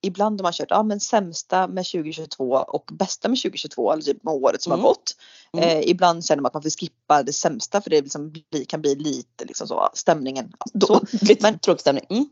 Ibland 0.00 0.40
har 0.40 0.42
man 0.42 0.52
kört 0.52 0.70
ja, 0.70 0.82
men 0.82 1.00
sämsta 1.00 1.68
med 1.68 1.84
2022 1.84 2.44
och 2.54 2.90
bästa 2.92 3.28
med 3.28 3.38
2022, 3.42 3.92
eller 3.92 4.02
typ 4.02 4.24
med 4.24 4.34
året 4.34 4.62
som 4.62 4.72
mm. 4.72 4.84
har 4.84 4.90
gått. 4.90 5.16
Mm. 5.52 5.68
Eh, 5.68 5.90
ibland 5.90 6.24
känner 6.24 6.42
man 6.42 6.48
att 6.48 6.54
man 6.54 6.62
får 6.62 6.70
skippa 6.70 7.22
det 7.22 7.32
sämsta 7.32 7.80
för 7.80 7.90
det 7.90 8.00
liksom 8.00 8.30
bli, 8.30 8.64
kan 8.64 8.80
bli 8.80 8.94
lite 8.94 9.44
liksom 9.44 9.68
så, 9.68 9.88
stämningen. 9.94 10.52
Så, 10.86 11.00
men, 11.40 11.58
tråkig 11.58 11.80
stämning. 11.80 12.06
Mm. 12.08 12.28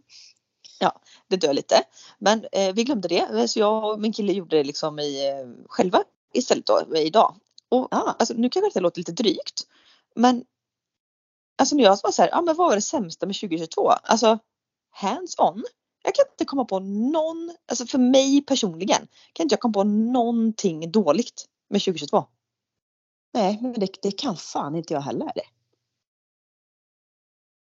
Ja, 0.81 1.01
det 1.29 1.37
dör 1.37 1.53
lite. 1.53 1.83
Men 2.19 2.45
eh, 2.53 2.75
vi 2.75 2.85
glömde 2.85 3.09
det 3.09 3.49
så 3.49 3.59
jag 3.59 3.93
och 3.93 4.01
min 4.01 4.13
kille 4.13 4.33
gjorde 4.33 4.57
det 4.57 4.65
liksom 4.65 4.99
i, 4.99 5.29
eh, 5.29 5.67
själva 5.69 6.03
istället 6.33 6.67
då 6.67 6.97
idag. 6.97 7.37
Och 7.69 7.89
ah. 7.91 8.15
alltså, 8.19 8.35
nu 8.35 8.49
kanske 8.49 8.79
det 8.79 8.83
låter 8.83 9.01
lite 9.01 9.13
drygt. 9.13 9.67
Men 10.15 10.45
alltså 11.59 11.77
när 11.77 11.85
jag 11.85 11.99
var 12.03 12.11
så 12.11 12.23
här, 12.23 12.29
ja 12.29 12.41
men 12.41 12.57
vad 12.57 12.69
var 12.69 12.75
det 12.75 12.83
sämsta 12.83 13.27
med 13.27 13.37
2022? 13.37 13.91
Alltså 13.91 14.39
hands 14.93 15.39
on. 15.39 15.65
Jag 16.05 16.15
kan 16.15 16.25
inte 16.33 16.45
komma 16.45 16.65
på 16.65 16.79
någon, 16.79 17.57
alltså 17.69 17.87
för 17.87 17.99
mig 17.99 18.45
personligen, 18.47 19.09
kan 19.33 19.45
inte 19.45 19.53
jag 19.53 19.61
komma 19.61 19.73
på 19.73 19.85
någonting 19.85 20.91
dåligt 20.93 21.47
med 21.71 21.81
2022. 21.81 22.25
Nej, 23.35 23.59
men 23.63 23.73
det, 23.73 23.89
det 24.03 24.11
kan 24.11 24.37
fan 24.37 24.77
inte 24.77 24.95
jag 24.95 25.01
heller. 25.01 25.33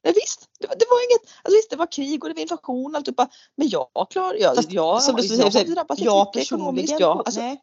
Nej, 0.04 0.14
visst, 0.16 0.50
det, 0.60 0.68
det, 0.68 0.86
var 0.90 1.12
inget, 1.12 1.22
alltså 1.44 1.58
visst 1.58 1.70
det 1.70 1.76
var 1.76 1.92
krig 1.92 2.24
och 2.24 2.30
det 2.30 2.36
var 2.36 2.42
inflation 2.42 2.92
och 2.92 2.98
alltihopa. 2.98 3.30
Men 3.56 3.70
jag 3.70 3.88
klarar, 4.10 4.36
jag, 4.36 4.56
Fast, 4.56 4.72
jag, 4.72 5.04
som 5.04 5.16
du 5.16 5.36
jag, 5.36 5.54
jag, 5.54 5.68
drabbats 5.68 6.02
jag 6.02 6.34
personligen. 6.34 6.98
Ja, 7.00 7.24
alltså, 7.26 7.42
nej. 7.42 7.62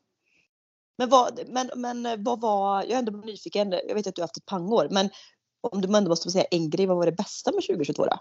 Men 0.99 1.09
vad, 1.09 1.41
men, 1.49 1.71
men 1.77 2.25
vad 2.25 2.41
var, 2.41 2.83
jag 2.83 2.91
är 2.91 2.99
ändå 2.99 3.13
nyfiken, 3.13 3.73
jag 3.73 3.95
vet 3.95 4.07
att 4.07 4.15
du 4.15 4.23
har 4.23 4.27
haft 4.27 4.37
ett 4.37 4.47
pangår, 4.47 4.89
men 4.91 5.11
om 5.61 5.81
du 5.81 5.97
ändå 5.97 6.09
måste 6.09 6.31
säga 6.31 6.45
en 6.45 6.71
grej, 6.71 6.87
vad 6.87 6.97
var 6.97 7.07
det 7.07 7.13
bästa 7.13 7.53
med 7.53 7.63
2022 7.63 8.05
då? 8.05 8.19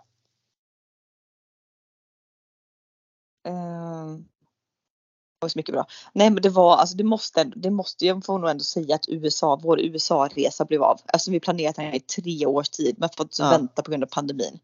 Var 5.40 5.50
så 5.50 5.60
mycket 5.60 5.74
bra. 5.74 5.86
Nej 6.14 6.30
men 6.30 6.44
det 6.44 6.50
var 6.50 6.78
alltså 6.78 6.96
det 6.96 7.04
måste, 7.04 7.44
det 7.44 7.72
måste 7.72 8.06
jag 8.06 8.26
får 8.26 8.40
nog 8.40 8.50
ändå 8.50 8.64
säga 8.64 8.96
att 8.96 9.10
USA, 9.10 9.60
vår 9.64 9.80
USA-resa 9.80 10.66
blev 10.66 10.84
av. 10.84 11.00
Alltså 11.06 11.32
vi 11.32 11.40
planerat 11.40 11.76
den 11.76 11.94
i 11.94 12.00
tre 12.00 12.46
års 12.46 12.70
tid 12.70 12.96
men 12.98 13.10
fått 13.18 13.40
ja. 13.40 13.50
vänta 13.50 13.82
på 13.82 13.92
grund 13.92 14.04
av 14.04 14.08
pandemin. 14.08 14.60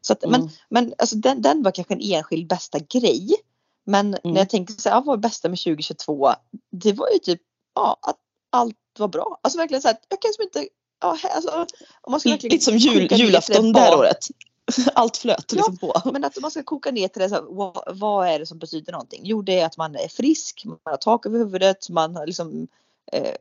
Så 0.00 0.12
att, 0.12 0.24
mm. 0.24 0.40
Men, 0.40 0.50
men 0.68 0.94
alltså 0.98 1.16
den, 1.16 1.42
den 1.42 1.62
var 1.62 1.70
kanske 1.70 1.94
en 1.94 2.00
enskild 2.00 2.48
bästa 2.48 2.78
grej. 2.78 3.28
Men 3.84 4.06
mm. 4.06 4.20
när 4.24 4.40
jag 4.40 4.50
tänker 4.50 4.74
så 4.74 4.88
här, 4.88 4.96
vad 4.96 5.06
var 5.06 5.16
bästa 5.16 5.48
med 5.48 5.58
2022? 5.58 6.32
Det 6.70 6.92
var 6.92 7.08
ju 7.12 7.18
typ 7.18 7.40
ja, 7.74 7.96
att 8.02 8.16
allt 8.50 8.76
var 8.98 9.08
bra. 9.08 9.40
Alltså 9.42 9.58
verkligen 9.58 9.82
så 9.82 9.88
här, 9.88 9.96
jag 10.08 10.22
kan 10.22 10.32
som 10.32 10.42
inte 10.42 10.68
Ja, 11.02 11.18
alltså, 11.34 11.66
om 12.00 12.10
man 12.10 12.20
ska 12.20 12.28
Lite 12.28 12.58
som 12.58 12.76
jul, 12.76 13.08
julafton 13.12 13.72
det 13.72 13.80
här 13.80 13.98
året. 13.98 14.26
Allt 14.94 15.16
flöt 15.16 15.52
liksom 15.52 15.78
ja, 15.80 16.00
på. 16.00 16.12
Men 16.12 16.24
att 16.24 16.40
man 16.40 16.50
ska 16.50 16.62
koka 16.62 16.90
ner 16.90 17.08
till 17.08 17.22
det, 17.22 17.28
så 17.28 17.34
här, 17.34 17.42
vad, 17.48 17.82
vad, 17.98 18.28
är 18.28 18.38
det 18.38 18.46
som 18.46 18.58
betyder 18.58 18.92
någonting? 18.92 19.20
Jo 19.24 19.42
det 19.42 19.60
är 19.60 19.66
att 19.66 19.76
man 19.76 19.96
är 19.96 20.08
frisk, 20.08 20.62
man 20.64 20.78
har 20.84 20.96
tak 20.96 21.26
över 21.26 21.38
huvudet, 21.38 21.88
man 21.88 22.16
har 22.16 22.26
liksom 22.26 22.68
eh, 23.12 23.34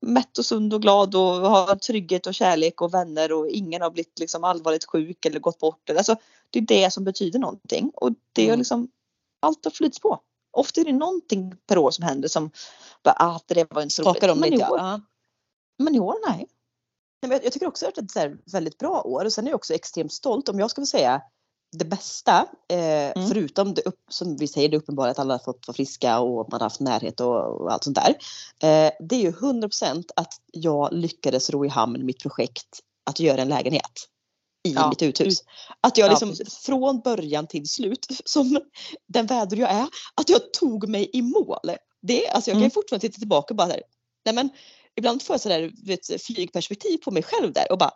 mätt 0.00 0.38
och 0.38 0.46
sund 0.46 0.74
och 0.74 0.82
glad 0.82 1.14
och 1.14 1.22
har 1.22 1.76
trygghet 1.76 2.26
och 2.26 2.34
kärlek 2.34 2.80
och 2.80 2.94
vänner 2.94 3.32
och 3.32 3.48
ingen 3.48 3.82
har 3.82 3.90
blivit 3.90 4.18
liksom 4.18 4.44
allvarligt 4.44 4.84
sjuk 4.84 5.26
eller 5.26 5.40
gått 5.40 5.58
bort. 5.58 5.90
Alltså, 5.90 6.16
det 6.50 6.58
är 6.58 6.62
det 6.62 6.92
som 6.92 7.04
betyder 7.04 7.38
någonting 7.38 7.90
och 7.94 8.10
det 8.32 8.42
är 8.42 8.46
mm. 8.46 8.58
liksom 8.58 8.88
allt 9.40 9.64
har 9.64 9.72
flytts 9.72 10.00
på. 10.00 10.20
Ofta 10.50 10.80
är 10.80 10.84
det 10.84 10.92
någonting 10.92 11.56
per 11.66 11.78
år 11.78 11.90
som 11.90 12.04
händer 12.04 12.28
som 12.28 12.50
bara, 13.02 13.14
ah, 13.18 13.40
det 13.46 13.72
var 13.74 13.82
inte 13.82 13.94
så 13.94 14.02
roligt. 14.02 14.22
Men, 14.22 14.50
lite, 14.50 14.66
ja. 14.70 15.00
men 15.78 15.94
i 15.94 16.00
år 16.00 16.14
nej. 16.28 16.46
Jag 17.20 17.52
tycker 17.52 17.66
också 17.66 17.86
att 17.86 17.94
det 17.94 18.20
är 18.20 18.34
ett 18.34 18.52
väldigt 18.52 18.78
bra 18.78 19.02
år 19.02 19.24
och 19.24 19.32
sen 19.32 19.46
är 19.46 19.50
jag 19.50 19.56
också 19.56 19.74
extremt 19.74 20.12
stolt 20.12 20.48
om 20.48 20.58
jag 20.58 20.70
ska 20.70 20.82
få 20.82 20.86
säga 20.86 21.22
det 21.72 21.84
bästa, 21.84 22.46
eh, 22.68 23.10
mm. 23.10 23.28
förutom 23.28 23.74
det 23.74 23.82
upp, 23.82 24.00
som 24.10 24.36
vi 24.36 24.48
säger 24.48 24.68
det 24.68 24.76
uppenbara 24.76 25.10
att 25.10 25.18
alla 25.18 25.34
har 25.34 25.38
fått 25.38 25.66
vara 25.66 25.74
friska 25.74 26.18
och 26.18 26.48
man 26.50 26.60
har 26.60 26.66
haft 26.66 26.80
närhet 26.80 27.20
och, 27.20 27.60
och 27.60 27.72
allt 27.72 27.84
sånt 27.84 27.96
där. 27.96 28.10
Eh, 28.62 28.92
det 29.00 29.16
är 29.16 29.20
ju 29.20 29.30
100% 29.30 30.04
att 30.16 30.32
jag 30.52 30.92
lyckades 30.92 31.50
ro 31.50 31.64
i 31.64 31.68
hamn 31.68 32.06
mitt 32.06 32.22
projekt 32.22 32.80
att 33.04 33.20
göra 33.20 33.42
en 33.42 33.48
lägenhet 33.48 34.08
i 34.68 34.72
ja. 34.72 34.88
mitt 34.88 35.02
uthus. 35.02 35.42
Att 35.80 35.98
jag 35.98 36.10
liksom 36.10 36.34
ja, 36.38 36.44
från 36.50 37.00
början 37.00 37.46
till 37.46 37.68
slut, 37.68 38.06
som 38.24 38.60
den 39.06 39.26
väder 39.26 39.56
jag 39.56 39.70
är, 39.70 39.86
att 40.14 40.28
jag 40.28 40.52
tog 40.52 40.88
mig 40.88 41.10
i 41.12 41.22
mål. 41.22 41.70
Det, 42.02 42.28
alltså 42.28 42.50
jag 42.50 42.54
kan 42.54 42.62
mm. 42.62 42.70
fortfarande 42.70 43.08
titta 43.08 43.18
tillbaka 43.18 43.52
och 43.54 43.56
bara 43.56 43.68
här, 43.68 43.82
nej 44.24 44.34
men 44.34 44.50
ibland 44.98 45.22
får 45.22 45.34
jag 45.34 45.40
sådär 45.40 45.72
vet, 45.86 46.22
flygperspektiv 46.22 46.98
på 46.98 47.10
mig 47.10 47.22
själv 47.22 47.52
där 47.52 47.72
och 47.72 47.78
bara 47.78 47.92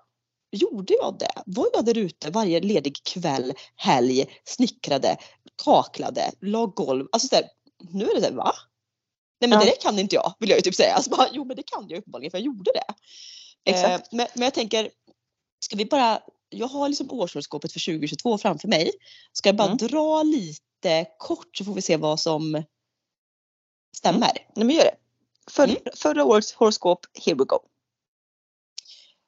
Gjorde 0.52 0.94
jag 0.94 1.16
det? 1.18 1.42
Var 1.46 1.68
jag 1.72 1.84
där 1.84 1.98
ute 1.98 2.30
varje 2.30 2.60
ledig 2.60 2.96
kväll, 3.04 3.52
helg, 3.76 4.26
snickrade, 4.44 5.16
kaklade, 5.64 6.32
la 6.40 6.66
golv? 6.66 7.06
Alltså 7.12 7.28
sådär, 7.28 7.44
nu 7.90 8.04
är 8.04 8.14
det 8.14 8.20
såhär, 8.20 8.34
va? 8.34 8.52
Nej 9.40 9.50
men 9.50 9.60
ja. 9.60 9.64
det 9.64 9.82
kan 9.82 9.98
inte 9.98 10.14
jag, 10.14 10.34
vill 10.38 10.50
jag 10.50 10.58
ju 10.58 10.62
typ 10.62 10.74
säga. 10.74 10.94
Alltså 10.94 11.10
bara, 11.10 11.28
jo 11.32 11.44
men 11.44 11.56
det 11.56 11.62
kan 11.62 11.88
jag 11.88 11.98
uppenbarligen 11.98 12.30
för 12.30 12.38
jag 12.38 12.44
gjorde 12.44 12.70
det. 12.74 12.94
Exakt. 13.70 14.12
Eh, 14.12 14.16
men, 14.16 14.26
men 14.34 14.42
jag 14.42 14.54
tänker, 14.54 14.90
ska 15.60 15.76
vi 15.76 15.84
bara, 15.84 16.22
jag 16.48 16.68
har 16.68 16.88
liksom 16.88 17.10
årshoroskopet 17.10 17.72
för 17.72 17.80
2022 17.80 18.38
framför 18.38 18.68
mig. 18.68 18.90
Ska 19.32 19.48
jag 19.48 19.56
bara 19.56 19.66
mm. 19.66 19.76
dra 19.76 20.22
lite 20.22 21.06
kort 21.18 21.56
så 21.56 21.64
får 21.64 21.74
vi 21.74 21.82
se 21.82 21.96
vad 21.96 22.20
som 22.20 22.62
stämmer. 23.96 24.30
Mm. 24.30 24.42
Nej 24.56 24.66
men 24.66 24.76
gör 24.76 24.84
det. 24.84 24.96
För, 25.52 25.64
mm. 25.64 25.76
Förra 25.94 26.24
årets 26.24 26.52
horoskop, 26.52 27.06
here 27.24 27.36
we 27.36 27.44
go. 27.44 27.58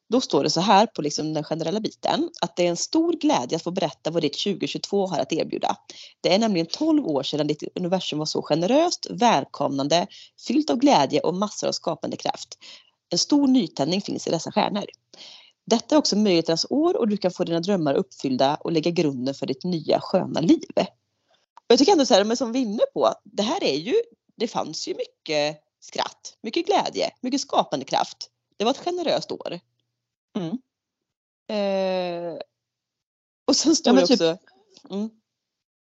Då 0.09 0.21
står 0.21 0.43
det 0.43 0.51
så 0.51 0.61
här 0.61 0.87
på 0.87 1.03
liksom 1.03 1.35
den 1.35 1.45
generella 1.45 1.81
biten 1.81 2.31
att 2.41 2.57
det 2.57 2.67
är 2.67 2.71
en 2.71 2.77
stor 2.77 3.13
glädje 3.13 3.57
att 3.57 3.63
få 3.63 3.71
berätta 3.71 4.11
vad 4.11 4.23
ditt 4.23 4.39
2022 4.45 5.07
har 5.07 5.19
att 5.19 5.33
erbjuda. 5.33 5.77
Det 6.21 6.35
är 6.35 6.39
nämligen 6.39 6.67
12 6.67 7.07
år 7.07 7.23
sedan 7.23 7.47
ditt 7.47 7.63
universum 7.75 8.19
var 8.19 8.27
så 8.27 8.43
generöst, 8.43 9.07
välkomnande, 9.11 10.07
fyllt 10.47 10.71
av 10.71 10.77
glädje 10.77 11.21
och 11.21 11.35
massor 11.35 11.69
av 11.69 11.73
skapande 11.73 12.17
kraft. 12.17 12.59
En 13.11 13.19
stor 13.19 13.47
nytändning 13.47 14.01
finns 14.01 14.27
i 14.27 14.31
dessa 14.31 14.53
stjärnor. 14.53 14.85
Detta 15.67 15.95
är 15.95 15.99
också 15.99 16.17
möjligheternas 16.17 16.67
år 16.71 16.97
och 16.97 17.09
du 17.09 17.17
kan 17.17 17.31
få 17.31 17.45
dina 17.45 17.61
drömmar 17.61 17.95
uppfyllda 17.95 18.55
och 18.55 18.73
lägga 18.73 18.91
grunden 18.91 19.35
för 19.35 19.47
ditt 19.47 19.65
nya 19.65 20.01
sköna 20.01 20.41
liv. 20.41 20.71
Jag 21.67 21.79
tycker 21.79 21.93
ändå 21.93 22.07
så 22.07 22.15
här, 22.15 22.25
men 22.25 22.37
som 22.37 22.53
vi 22.53 22.59
är 22.59 22.63
inne 22.63 22.85
på, 22.95 23.15
det 23.25 23.43
här 23.43 23.65
är 23.65 23.77
ju, 23.77 23.95
det 24.37 24.49
fanns 24.49 24.89
ju 24.89 24.95
mycket 24.95 25.61
skratt, 25.85 26.37
mycket 26.41 26.67
glädje, 26.67 27.11
mycket 27.21 27.41
skapande 27.41 27.85
kraft. 27.85 28.31
Det 28.57 28.65
var 28.65 28.71
ett 28.71 28.85
generöst 28.85 29.33
år. 29.33 29.61
Mm. 30.37 30.59
Eh, 31.49 32.39
och 33.47 33.57
sen 33.57 33.77
står 33.77 33.95
ja, 33.95 34.01
det 34.01 34.07
typ 34.07 34.21
också... 34.21 34.37
Typ, 34.37 34.91
mm. 34.91 35.11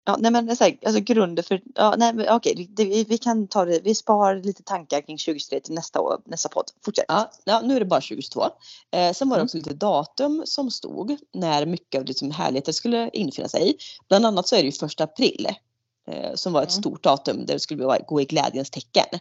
Ja, 0.04 0.18
nej 0.20 0.32
men 0.32 0.56
så 0.56 0.64
här, 0.64 0.78
alltså 0.86 1.02
grunden 1.02 1.44
för, 1.44 1.62
ja, 1.76 1.96
nej 1.98 2.14
men 2.14 2.30
okej, 2.30 2.68
det, 2.70 2.86
vi, 2.86 3.04
vi 3.04 3.18
kan 3.18 3.48
ta 3.48 3.66
det, 3.66 3.80
vi 3.84 3.96
spar 3.96 4.36
lite 4.36 4.64
tankar 4.64 5.02
kring 5.02 5.18
2023 5.18 5.60
till 5.60 5.74
nästa 5.74 6.02
år, 6.02 6.22
nästa 6.26 6.50
podd. 6.50 6.72
Fortsätt. 6.86 7.06
Ja, 7.08 7.32
ja 7.44 7.62
nu 7.62 7.76
är 7.76 7.80
det 7.80 7.86
bara 7.86 8.02
2022. 8.02 8.44
Eh, 8.92 9.14
sen 9.14 9.30
var 9.30 9.38
det 9.38 9.40
mm. 9.40 9.46
också 9.46 9.58
lite 9.58 9.74
datum 9.74 10.44
som 10.46 10.72
stod 10.72 11.18
när 11.34 11.66
mycket 11.66 12.00
av 12.00 12.06
det 12.06 12.18
som 12.18 12.32
härligheter 12.32 12.72
skulle 12.72 13.10
infinna 13.14 13.48
sig. 13.48 13.78
Bland 14.08 14.26
annat 14.26 14.48
så 14.48 14.56
är 14.56 14.60
det 14.60 14.66
ju 14.66 14.72
första 14.72 15.04
april 15.04 15.48
eh, 16.08 16.36
som 16.36 16.54
var 16.54 16.64
ett 16.64 16.72
mm. 16.72 16.82
stort 16.82 17.04
datum 17.04 17.46
där 17.46 17.54
det 17.54 17.60
skulle 17.60 18.00
gå 18.08 18.22
i 18.22 18.26
glädjens 18.26 18.70
tecken. 18.70 19.20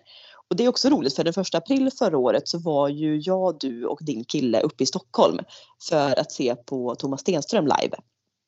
Och 0.51 0.57
det 0.57 0.65
är 0.65 0.69
också 0.69 0.89
roligt 0.89 1.17
för 1.17 1.25
den 1.25 1.33
första 1.33 1.59
april 1.59 1.91
förra 1.99 2.19
året 2.19 2.49
så 2.49 2.59
var 2.59 2.89
ju 2.89 3.17
jag, 3.17 3.59
du 3.61 3.87
och 3.87 3.99
din 4.03 4.25
kille 4.25 4.61
uppe 4.61 4.83
i 4.83 4.87
Stockholm 4.87 5.39
för 5.89 6.19
att 6.19 6.33
se 6.33 6.57
på 6.57 6.95
Thomas 6.95 7.21
Stenström 7.21 7.65
live. 7.65 7.97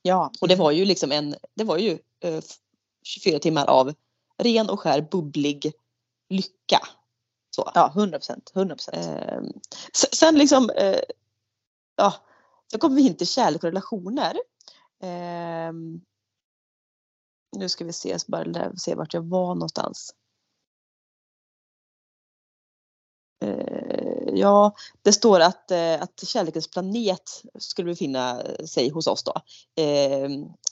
Ja. 0.03 0.31
Och 0.41 0.49
det 0.49 0.57
var 0.57 0.71
ju 0.71 0.85
liksom 0.85 1.13
en, 1.13 1.35
det 1.55 1.65
var 1.65 1.79
ju 1.79 1.99
eh, 2.21 2.45
24 3.03 3.39
timmar 3.39 3.67
av 3.67 3.95
ren 4.39 4.71
och 4.71 4.81
skär 4.81 5.09
bubblig 5.11 5.73
lycka. 6.29 6.81
Så. 7.57 7.71
Ja, 7.75 7.93
100 7.97 8.19
procent. 8.19 8.53
100 8.55 8.77
Eh, 8.93 9.43
sen 9.93 10.35
liksom, 10.35 10.71
eh, 10.71 11.01
ja, 11.97 12.15
så 12.73 12.79
kommer 12.79 12.97
vi 12.97 13.07
in 13.07 13.17
till 13.17 13.27
kärlek 13.27 13.65
och 13.65 13.69
relationer. 13.69 14.37
Ehm, 15.03 16.01
nu 17.57 17.69
ska 17.69 17.85
vi 17.85 17.93
se, 17.93 18.17
bara 18.27 18.77
se 18.77 18.95
vart 18.95 19.15
jag 19.15 19.23
var 19.23 19.55
någonstans. 19.55 20.15
Ja, 24.33 24.75
det 25.03 25.13
står 25.13 25.41
att, 25.41 25.71
eh, 25.71 26.03
att 26.03 26.23
kärlekens 26.27 26.71
planet 26.71 27.43
skulle 27.59 27.91
befinna 27.91 28.43
sig 28.67 28.91
hos 28.91 29.07
oss 29.07 29.23
då. 29.23 29.35
Eh, 29.83 30.29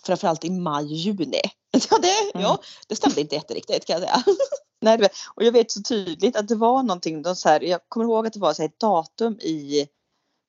framförallt 0.06 0.44
i 0.44 0.50
maj-juni. 0.50 1.40
Ja 1.90 1.98
det, 1.98 2.30
mm. 2.34 2.42
ja, 2.42 2.58
det 2.88 2.96
stämde 2.96 3.20
inte 3.20 3.34
jätteriktigt 3.34 3.86
kan 3.86 4.00
jag 4.00 4.02
säga. 4.02 4.22
Nej, 4.82 5.08
och 5.34 5.44
jag 5.44 5.52
vet 5.52 5.70
så 5.70 5.82
tydligt 5.82 6.36
att 6.36 6.48
det 6.48 6.54
var 6.54 6.82
någonting, 6.82 7.22
de 7.22 7.36
så 7.36 7.48
här, 7.48 7.60
jag 7.60 7.80
kommer 7.88 8.06
ihåg 8.06 8.26
att 8.26 8.32
det 8.32 8.40
var 8.40 8.52
så 8.52 8.62
här, 8.62 8.68
ett 8.68 8.80
datum 8.80 9.38
i 9.40 9.86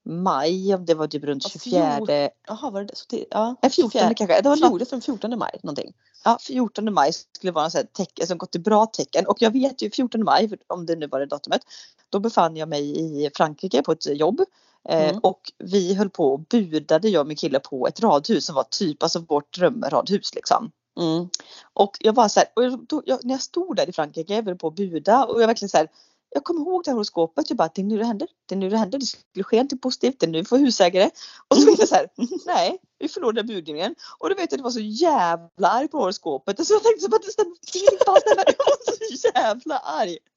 maj, 0.04 0.76
om 0.76 0.86
det 0.86 0.94
var 0.94 1.08
typ 1.08 1.24
runt 1.24 1.52
24. 1.52 2.30
Jaha, 2.48 2.70
var 2.70 2.84
det 2.84 2.96
så 2.96 3.06
till, 3.06 3.26
ja, 3.32 3.56
14 3.72 4.16
kanske. 4.16 4.42
Det 4.42 4.50
var 4.50 4.80
14, 4.80 5.02
14 5.02 5.40
maj 5.40 5.60
någonting. 5.64 5.94
Ja, 6.24 6.38
14 6.42 6.94
maj 6.94 7.12
skulle 7.14 7.52
vara 7.52 7.66
en 7.66 7.88
tecken 7.88 8.28
som 8.28 8.38
gått 8.38 8.52
till 8.52 8.62
bra 8.62 8.86
tecken 8.86 9.28
och 9.28 9.42
jag 9.42 9.52
vet 9.52 9.82
ju 9.82 9.92
14 9.92 10.24
maj, 10.24 10.58
om 10.68 10.86
det 10.86 10.96
nu 10.96 11.08
var 11.08 11.20
det 11.20 11.26
datumet, 11.26 11.62
då 12.10 12.20
befann 12.20 12.58
jag 12.58 12.70
mig 12.70 13.00
i 13.00 13.30
Frankrike 13.36 13.84
på 13.84 13.92
ett 13.92 14.18
jobb 14.18 14.42
eh, 14.90 15.10
mm. 15.10 15.20
och 15.24 15.52
vi 15.58 15.94
höll 15.94 16.10
på 16.10 16.34
och 16.34 16.40
budade 16.40 17.10
jag 17.10 17.22
och 17.22 17.28
min 17.28 17.38
kille 17.38 17.60
på 17.60 17.88
ett 17.88 18.00
radhus 18.00 18.46
som 18.46 18.56
var 18.56 18.64
typ 18.64 19.04
alltså 19.04 19.20
vårt 19.20 19.54
drömradhus 19.58 20.36
liksom. 20.36 20.72
Mm. 21.00 21.30
Och 21.74 21.98
jag 22.00 22.14
var 22.14 22.28
så 22.28 22.40
här, 22.40 22.50
och 22.56 22.80
då, 22.88 23.04
jag, 23.06 23.26
när 23.26 23.34
jag 23.34 23.42
stod 23.42 23.76
där 23.76 23.90
i 23.90 23.94
Frankrike, 23.94 24.36
jag 24.36 24.44
höll 24.44 24.56
på 24.56 24.68
att 24.68 24.76
buda 24.76 25.26
och 25.26 25.42
jag 25.42 25.48
verkligen 25.48 25.70
så 25.70 25.78
här, 25.78 25.88
jag 26.34 26.44
kommer 26.44 26.62
ihåg 26.62 26.84
det 26.84 26.92
här 26.92 26.96
horoskopet, 26.96 27.50
jag 27.50 27.58
bara 27.58 27.70
det 27.76 27.82
är 27.82 27.86
nu 27.86 27.98
det 27.98 28.06
händer, 28.06 28.28
det 28.46 28.56
är 28.56 28.60
nu 28.60 28.70
det 28.70 28.78
händer, 28.78 29.00
det 29.00 29.06
skulle 29.06 29.44
ske 29.44 29.64
något 29.64 29.82
positivt, 29.82 30.20
det 30.20 30.26
är 30.26 30.30
nu 30.30 30.38
vi 30.38 30.46
får 30.46 30.58
husägare. 30.58 31.10
Och 31.48 31.58
så 31.58 31.66
tänkte 31.66 31.82
jag 31.82 31.90
så 31.90 31.96
här, 31.96 32.08
nej 32.46 32.80
vi 33.00 33.08
förlorade 33.08 33.44
budgivningen. 33.44 33.96
Och 34.20 34.30
då 34.30 34.36
vet 34.36 34.40
jag 34.40 34.46
att 34.46 34.60
jag 34.60 34.64
var 34.64 34.72
så 34.72 34.80
jävla 34.80 35.68
arg 35.68 35.88
på 35.88 35.98
horoskopet. 35.98 36.68
Så 36.68 36.74
jag 36.74 36.84
tänkte 36.84 37.10
så 37.10 37.16
att 37.16 37.24
det 37.24 37.32
stämmer, 37.32 37.56
inte 37.92 38.12
alls 38.12 38.22
stämmer. 38.22 38.44
Jag 38.58 38.66
var 38.66 39.18
så 39.18 39.28
jävla 39.36 39.78
arg. 39.78 40.18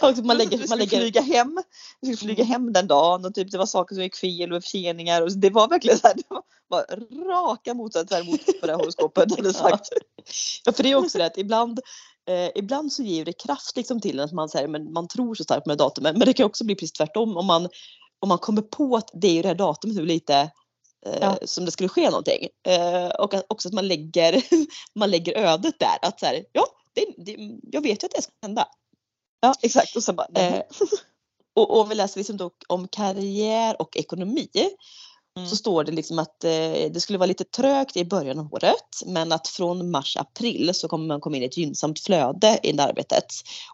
Alltså 0.00 0.22
man 0.22 0.38
lägger, 0.38 0.68
man 0.68 0.78
lägger... 0.78 0.98
flyga 0.98 1.20
hem. 1.20 1.62
Vi 2.00 2.06
skulle 2.06 2.16
flyga 2.16 2.44
hem 2.44 2.72
den 2.72 2.86
dagen 2.86 3.24
och 3.24 3.34
typ 3.34 3.50
det 3.50 3.58
var 3.58 3.66
saker 3.66 3.94
som 3.94 4.04
gick 4.04 4.16
fel 4.16 4.52
och 4.52 4.62
förseningar 4.62 5.22
och 5.22 5.32
det 5.32 5.50
var 5.50 5.68
verkligen 5.68 5.98
så 5.98 6.06
här, 6.06 6.14
det 6.14 6.22
var, 6.28 6.42
var 6.68 6.84
raka 7.28 7.74
motsatsen 7.74 8.26
mot 8.26 8.40
vad 8.60 8.70
det 8.70 8.72
här 8.72 8.78
horoskopet 8.78 9.36
hade 9.36 9.52
sagt. 9.52 9.88
Ja 10.64 10.72
för 10.72 10.82
det 10.82 10.90
är 10.90 10.94
också 10.94 11.18
det 11.18 11.26
att 11.26 11.38
ibland 11.38 11.80
Eh, 12.30 12.50
ibland 12.54 12.92
så 12.92 13.02
ger 13.02 13.24
det 13.24 13.32
kraft 13.32 13.76
liksom 13.76 14.00
till 14.00 14.18
en 14.18 14.24
att 14.24 14.32
man, 14.32 14.48
säger, 14.48 14.68
men 14.68 14.92
man 14.92 15.08
tror 15.08 15.34
så 15.34 15.44
starkt 15.44 15.66
det 15.66 15.76
datumet. 15.76 16.16
Men 16.16 16.26
det 16.26 16.32
kan 16.32 16.46
också 16.46 16.64
bli 16.64 16.74
precis 16.74 16.92
tvärtom 16.92 17.36
om 17.36 17.46
man, 17.46 17.68
om 18.20 18.28
man 18.28 18.38
kommer 18.38 18.62
på 18.62 18.96
att 18.96 19.10
det 19.12 19.28
är 19.28 19.32
ju 19.32 19.42
det 19.42 19.48
här 19.48 19.54
datumet 19.54 19.96
nu 19.96 20.06
lite 20.06 20.34
eh, 21.06 21.18
ja. 21.20 21.38
som 21.44 21.64
det 21.64 21.70
skulle 21.70 21.88
ske 21.88 22.10
någonting. 22.10 22.48
Eh, 22.66 23.08
och 23.08 23.34
att, 23.34 23.44
också 23.48 23.68
att 23.68 23.74
man 23.74 23.88
lägger, 23.88 24.42
man 24.94 25.10
lägger 25.10 25.36
ödet 25.36 25.74
där. 25.78 25.98
Att 26.02 26.20
så 26.20 26.26
här, 26.26 26.44
ja, 26.52 26.66
det, 26.94 27.06
det, 27.16 27.58
jag 27.62 27.80
vet 27.80 28.02
ju 28.02 28.06
att 28.06 28.14
det 28.14 28.22
ska 28.22 28.32
hända. 28.42 28.68
Ja 29.40 29.54
exakt 29.62 29.96
och 29.96 30.02
så 30.02 30.12
bara, 30.12 30.26
eh, 30.34 30.62
och, 31.54 31.80
och 31.80 31.90
vi 31.90 31.94
läser 31.94 32.18
liksom 32.18 32.50
om 32.68 32.88
karriär 32.88 33.76
och 33.82 33.96
ekonomi 33.96 34.48
Mm. 35.36 35.48
så 35.48 35.56
står 35.56 35.84
det 35.84 35.92
liksom 35.92 36.18
att 36.18 36.44
eh, 36.44 36.90
det 36.92 37.00
skulle 37.00 37.18
vara 37.18 37.26
lite 37.26 37.44
trögt 37.44 37.96
i 37.96 38.04
början 38.04 38.38
av 38.38 38.54
året 38.54 39.02
men 39.06 39.32
att 39.32 39.48
från 39.48 39.90
mars-april 39.90 40.70
så 40.74 40.88
kommer 40.88 41.06
man 41.06 41.20
komma 41.20 41.36
in 41.36 41.42
i 41.42 41.46
ett 41.46 41.56
gynnsamt 41.56 42.00
flöde 42.00 42.60
i 42.62 42.72
det 42.72 42.82
arbetet. 42.82 43.26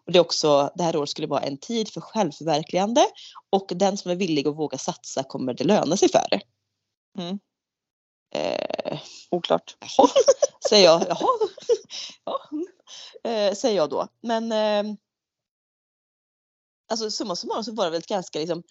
Och 0.05 0.12
det, 0.12 0.19
är 0.19 0.21
också, 0.21 0.71
det 0.75 0.83
här 0.83 0.97
året 0.97 1.09
skulle 1.09 1.27
vara 1.27 1.40
en 1.40 1.59
tid 1.59 1.88
för 1.88 2.01
självförverkligande 2.01 3.07
och 3.51 3.73
den 3.75 3.97
som 3.97 4.11
är 4.11 4.16
villig 4.16 4.49
att 4.49 4.57
våga 4.57 4.79
satsa 4.79 5.23
kommer 5.23 5.55
det 5.55 5.64
löna 5.64 5.97
sig 5.97 6.09
för. 6.09 6.40
Mm. 7.19 7.38
Eh, 8.35 8.99
Oklart. 9.31 9.77
Jaha, 9.97 10.09
säger 10.69 10.85
jag. 10.85 11.03
Jaha. 11.09 11.49
Ja, 12.25 12.40
eh, 13.31 13.55
säger 13.55 13.77
jag 13.77 13.90
då. 13.90 14.09
Men 14.21 14.53
eh, 14.53 14.95
alltså 16.90 17.11
summa 17.11 17.37
summarum 17.37 17.64
så 17.64 17.73
var 17.73 17.85
det 17.85 17.90
väl 17.90 17.99
ett 17.99 18.07
ganska 18.07 18.38
liksom 18.38 18.62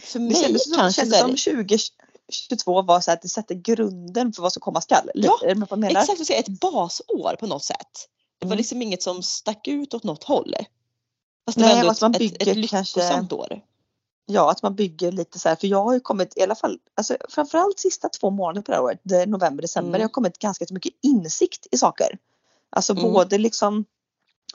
för 0.00 0.18
mig 0.18 0.28
det 0.28 0.34
kändes, 0.34 0.74
kanske 0.74 1.04
det 1.04 1.16
kändes 1.16 1.42
som 1.44 1.54
2022 1.54 2.82
var 2.82 3.00
så 3.00 3.10
att 3.10 3.22
det 3.22 3.28
sätter 3.28 3.54
grunden 3.54 4.32
för 4.32 4.42
vad 4.42 4.52
som 4.52 4.60
komma 4.60 4.80
skall. 4.80 5.10
Ja, 5.14 5.40
exakt, 5.44 6.30
ett 6.30 6.48
basår 6.48 7.36
på 7.36 7.46
något 7.46 7.64
sätt. 7.64 8.08
Det 8.38 8.46
var 8.46 8.52
mm. 8.52 8.58
liksom 8.58 8.82
inget 8.82 9.02
som 9.02 9.22
stack 9.22 9.68
ut 9.68 9.94
åt 9.94 10.04
något 10.04 10.24
håll. 10.24 10.54
Fast 11.46 11.58
det 11.58 11.64
Nej, 11.64 11.74
var 11.74 11.80
ändå 11.80 11.94
man 12.00 12.12
bygger 12.12 12.42
ett, 12.42 12.48
ett 12.48 12.56
lyckosamt 12.56 13.30
kanske, 13.30 13.34
år. 13.34 13.60
Ja, 14.26 14.50
att 14.50 14.62
man 14.62 14.74
bygger 14.74 15.12
lite 15.12 15.38
så 15.38 15.48
här, 15.48 15.56
för 15.56 15.66
jag 15.66 15.84
har 15.84 15.94
ju 15.94 16.00
kommit 16.00 16.36
i 16.36 16.42
alla 16.42 16.54
fall, 16.54 16.78
alltså 16.94 17.16
framförallt 17.28 17.78
sista 17.78 18.08
två 18.08 18.30
månaderna 18.30 18.62
på 18.62 18.70
det 18.70 18.76
här 18.76 18.84
året, 18.84 19.28
november, 19.28 19.62
december, 19.62 19.88
mm. 19.88 20.00
jag 20.00 20.08
har 20.08 20.12
kommit 20.12 20.38
ganska 20.38 20.66
mycket 20.70 20.94
insikt 21.02 21.66
i 21.70 21.78
saker. 21.78 22.18
Alltså 22.70 22.92
mm. 22.92 23.12
både 23.12 23.38
liksom 23.38 23.84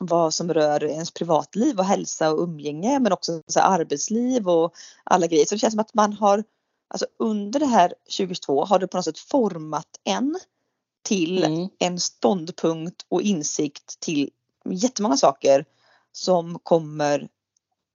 vad 0.06 0.34
som 0.34 0.54
rör 0.54 0.84
ens 0.84 1.12
privatliv 1.12 1.80
och 1.80 1.86
hälsa 1.86 2.32
och 2.32 2.44
umgänge 2.44 3.00
men 3.00 3.14
också 3.14 3.42
så 3.48 3.60
arbetsliv 3.60 4.50
och 4.50 4.74
alla 5.04 5.28
grejer. 5.28 5.46
Så 5.46 5.56
det 5.56 5.60
känns 5.60 5.74
som 5.74 5.80
att 5.80 5.94
man 5.94 6.14
har 6.14 6.44
alltså 6.88 7.06
under 7.20 7.60
det 7.60 7.66
här 7.66 7.94
2022 8.18 8.66
har 8.66 8.80
det 8.80 8.88
på 8.88 8.98
något 8.98 9.06
sätt 9.06 9.20
format 9.20 9.88
en 10.04 10.40
till 11.04 11.44
mm. 11.44 11.70
en 11.80 12.00
ståndpunkt 12.00 13.06
och 13.10 13.22
insikt 13.22 14.00
till 14.00 14.30
jättemånga 14.70 15.18
saker 15.18 15.66
som 16.12 16.60
kommer 16.60 17.30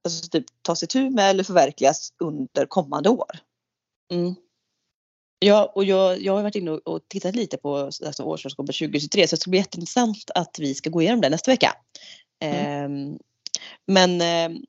alltså, 0.03 0.29
typ, 0.29 0.45
tas 0.61 0.83
itu 0.83 1.09
med 1.09 1.29
eller 1.29 1.43
förverkligas 1.43 2.13
under 2.17 2.65
kommande 2.65 3.09
år. 3.09 3.39
Mm. 4.11 4.35
Ja, 5.39 5.71
och 5.75 5.83
jag, 5.83 6.21
jag 6.21 6.35
har 6.35 6.43
varit 6.43 6.55
inne 6.55 6.71
och 6.71 7.01
tittat 7.07 7.35
lite 7.35 7.57
på 7.57 7.77
alltså, 7.77 8.23
årsårsgåvan 8.23 8.67
2023 8.67 9.27
så 9.27 9.35
det 9.35 9.39
ska 9.39 9.49
bli 9.49 9.59
jätteintressant 9.59 10.31
att 10.35 10.59
vi 10.59 10.75
ska 10.75 10.89
gå 10.89 11.01
igenom 11.01 11.21
det 11.21 11.29
nästa 11.29 11.51
vecka. 11.51 11.75
Mm. 12.39 13.11
Eh, 13.11 13.17
men 13.87 14.21
eh, 14.21 14.59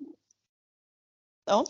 ja. 1.46 1.64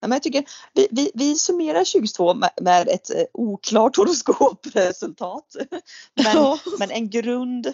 Ja, 0.00 0.08
men 0.08 0.12
jag 0.12 0.22
tycker 0.22 0.44
vi, 0.74 0.88
vi, 0.90 1.10
vi 1.14 1.34
summerar 1.34 1.78
2022 1.78 2.34
med, 2.34 2.50
med 2.60 2.88
ett 2.88 3.10
eh, 3.10 3.24
oklart 3.32 3.96
horoskopresultat. 3.96 5.56
Men, 6.14 6.58
men 6.78 6.90
en 6.90 7.10
grund 7.10 7.72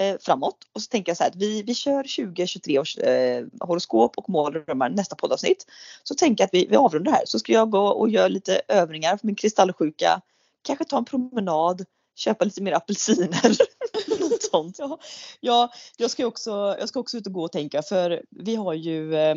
eh, 0.00 0.16
framåt. 0.20 0.56
Och 0.72 0.82
så 0.82 0.88
tänker 0.88 1.10
jag 1.10 1.16
så 1.16 1.22
här 1.22 1.30
att 1.30 1.36
vi, 1.36 1.62
vi 1.62 1.74
kör 1.74 2.02
2023 2.02 2.78
års 2.78 2.98
eh, 2.98 3.46
horoskop 3.60 4.18
och 4.18 4.28
mål 4.28 4.56
och 4.56 4.64
drömmar 4.64 4.90
nästa 4.90 5.16
poddavsnitt. 5.16 5.66
Så 6.02 6.14
tänker 6.14 6.42
jag 6.42 6.46
att 6.46 6.54
vi, 6.54 6.66
vi 6.70 6.76
avrundar 6.76 7.12
här. 7.12 7.22
Så 7.24 7.38
ska 7.38 7.52
jag 7.52 7.70
gå 7.70 7.86
och 7.86 8.10
göra 8.10 8.28
lite 8.28 8.60
övningar 8.68 9.16
för 9.16 9.26
min 9.26 9.36
kristallsjuka. 9.36 10.20
Kanske 10.62 10.84
ta 10.84 10.98
en 10.98 11.04
promenad, 11.04 11.84
köpa 12.16 12.44
lite 12.44 12.62
mer 12.62 12.72
apelsiner. 12.72 13.56
Något 14.20 14.42
sånt. 14.42 14.78
Ja, 14.78 14.98
ja 15.40 15.70
jag, 15.96 16.10
ska 16.10 16.26
också, 16.26 16.76
jag 16.78 16.88
ska 16.88 17.00
också 17.00 17.16
ut 17.16 17.26
och 17.26 17.32
gå 17.32 17.44
och 17.44 17.52
tänka 17.52 17.82
för 17.82 18.22
vi 18.30 18.56
har 18.56 18.74
ju 18.74 19.14
eh, 19.14 19.36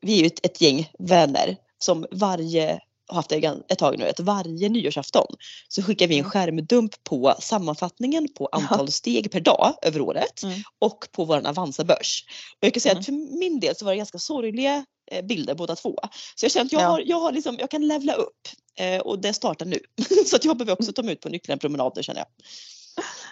vi 0.00 0.18
är 0.18 0.20
ju 0.20 0.26
ett, 0.26 0.46
ett 0.46 0.60
gäng 0.60 0.90
vänner 0.98 1.56
som 1.78 2.06
varje 2.10 2.80
haft 3.12 3.28
det 3.28 3.44
ett 3.68 3.78
tag 3.78 3.98
nu, 3.98 4.08
att 4.08 4.20
varje 4.20 4.68
nyårsafton 4.68 5.26
så 5.68 5.82
skickar 5.82 6.06
vi 6.06 6.14
en 6.14 6.20
mm. 6.20 6.30
skärmdump 6.30 7.04
på 7.04 7.34
sammanfattningen 7.38 8.28
på 8.38 8.48
antal 8.52 8.92
steg 8.92 9.30
per 9.30 9.40
dag 9.40 9.74
över 9.82 10.00
året 10.00 10.42
mm. 10.42 10.60
och 10.78 11.06
på 11.12 11.24
vår 11.24 11.46
Avanza-börs. 11.46 12.24
Och 12.60 12.66
jag 12.66 12.74
kan 12.74 12.80
säga 12.80 12.92
mm. 12.92 13.00
att 13.00 13.06
för 13.06 13.38
min 13.38 13.60
del 13.60 13.76
så 13.76 13.84
var 13.84 13.92
det 13.92 13.96
ganska 13.96 14.18
sorgliga 14.18 14.84
eh, 15.10 15.24
bilder 15.24 15.54
båda 15.54 15.76
två. 15.76 15.98
Så 16.34 16.44
jag 16.44 16.52
känner 16.52 16.66
att 16.66 16.72
jag, 16.72 16.82
ja. 16.82 16.86
har, 16.86 17.02
jag, 17.06 17.20
har 17.20 17.32
liksom, 17.32 17.56
jag 17.58 17.70
kan 17.70 17.86
levla 17.86 18.14
upp 18.14 18.48
eh, 18.78 19.00
och 19.00 19.18
det 19.18 19.32
startar 19.32 19.66
nu. 19.66 19.78
så 20.26 20.36
att 20.36 20.44
jag 20.44 20.56
behöver 20.56 20.72
också 20.72 20.92
ta 20.92 21.02
mig 21.02 21.12
ut 21.12 21.20
på 21.20 21.28
nycklen 21.28 21.58
promenader 21.58 22.02
känner 22.02 22.20
jag. 22.20 22.28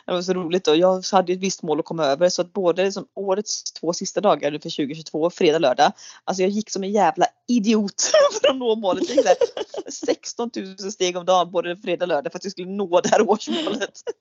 Det 0.06 0.12
var 0.12 0.22
så 0.22 0.32
roligt 0.32 0.68
och 0.68 0.76
jag 0.76 1.04
hade 1.12 1.32
ett 1.32 1.38
visst 1.38 1.62
mål 1.62 1.78
att 1.78 1.84
komma 1.84 2.04
över 2.04 2.28
så 2.28 2.42
att 2.42 2.52
både 2.52 2.84
liksom 2.84 3.06
årets 3.14 3.72
två 3.72 3.92
sista 3.92 4.20
dagar 4.20 4.50
för 4.50 4.58
2022, 4.58 5.30
fredag, 5.30 5.58
lördag. 5.58 5.92
Alltså 6.24 6.42
jag 6.42 6.50
gick 6.50 6.70
som 6.70 6.84
en 6.84 6.92
jävla 6.92 7.26
idiot 7.48 8.02
för 8.40 8.48
att 8.48 8.56
nå 8.56 8.76
målet. 8.76 9.08
Jag 9.08 9.16
gick 9.16 9.92
16 9.92 10.50
000 10.56 10.92
steg 10.92 11.16
om 11.16 11.24
dagen 11.24 11.50
både 11.50 11.76
fredag 11.76 12.04
och 12.04 12.08
lördag 12.08 12.32
för 12.32 12.38
att 12.38 12.44
jag 12.44 12.52
skulle 12.52 12.70
nå 12.70 13.00
det 13.00 13.08
här 13.08 13.30
årsmålet. 13.30 14.02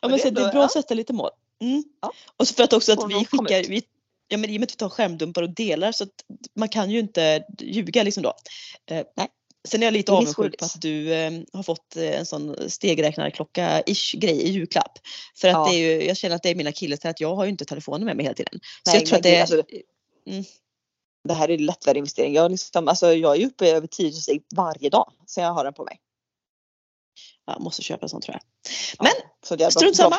Ja 0.00 0.08
men 0.08 0.18
det, 0.18 0.30
det 0.30 0.42
är 0.42 0.52
bra 0.52 0.64
att 0.64 0.72
sätta 0.72 0.94
lite 0.94 1.12
mål. 1.12 1.30
Mm. 1.60 1.84
Ja. 2.02 2.12
Och 2.36 2.48
så 2.48 2.54
för 2.54 2.64
att 2.64 2.72
också 2.72 2.92
att 2.92 3.10
vi 3.10 3.14
skickar, 3.14 3.68
vi, 3.68 3.82
ja 4.28 4.36
men 4.36 4.50
i 4.50 4.56
och 4.56 4.60
med 4.60 4.66
att 4.66 4.72
vi 4.72 4.76
tar 4.76 4.88
skärmdumpar 4.88 5.42
och 5.42 5.50
delar 5.50 5.92
så 5.92 6.04
att 6.04 6.24
man 6.54 6.68
kan 6.68 6.90
ju 6.90 6.98
inte 6.98 7.44
ljuga 7.58 8.02
liksom 8.02 8.22
då. 8.22 8.34
Eh, 8.90 9.06
nej. 9.16 9.28
Sen 9.68 9.82
är 9.82 9.86
jag 9.86 9.92
lite 9.92 10.12
avundsjuk 10.12 10.58
på 10.58 10.64
att 10.64 10.80
du 10.80 11.14
eh, 11.14 11.32
har 11.52 11.62
fått 11.62 11.96
eh, 11.96 12.18
en 12.18 12.26
sån 12.26 12.70
stegräknarklocka-ish 12.70 14.18
grej 14.18 14.42
i 14.42 14.50
julklapp. 14.50 14.98
För 15.36 15.48
att 15.48 15.54
ja. 15.54 15.68
det 15.70 15.76
är 15.76 15.78
ju, 15.78 16.06
jag 16.06 16.16
känner 16.16 16.36
att 16.36 16.42
det 16.42 16.50
är 16.50 16.54
mina 16.54 16.72
killar 16.72 16.98
att 17.02 17.20
jag 17.20 17.36
har 17.36 17.44
ju 17.44 17.50
inte 17.50 17.64
telefonen 17.64 18.06
med 18.06 18.16
mig 18.16 18.24
hela 18.24 18.34
tiden. 18.34 18.60
Så 18.82 18.90
Nej, 18.90 18.96
jag 18.96 19.06
tror 19.06 19.16
att 19.16 19.22
det 19.22 19.36
är... 19.36 19.40
Alltså, 19.40 19.62
mm. 20.26 20.44
Det 21.28 21.34
här 21.34 21.50
är 21.50 21.58
lättare 21.58 21.98
investering. 21.98 22.34
Jag, 22.34 22.50
liksom, 22.50 22.88
alltså, 22.88 23.12
jag 23.12 23.40
är 23.40 23.46
uppe 23.46 23.70
över 23.70 23.86
10 23.86 24.12
steg 24.12 24.42
varje 24.56 24.90
dag 24.90 25.12
sen 25.26 25.44
jag 25.44 25.52
har 25.52 25.64
den 25.64 25.74
på 25.74 25.84
mig. 25.84 26.00
Jag 27.46 27.60
måste 27.60 27.82
köpa 27.82 28.02
en 28.02 28.08
sån 28.08 28.20
tror 28.20 28.34
jag. 28.34 28.42
Men 28.98 29.12
ja, 29.60 29.70
strunt 29.70 29.96
samma. 29.96 30.16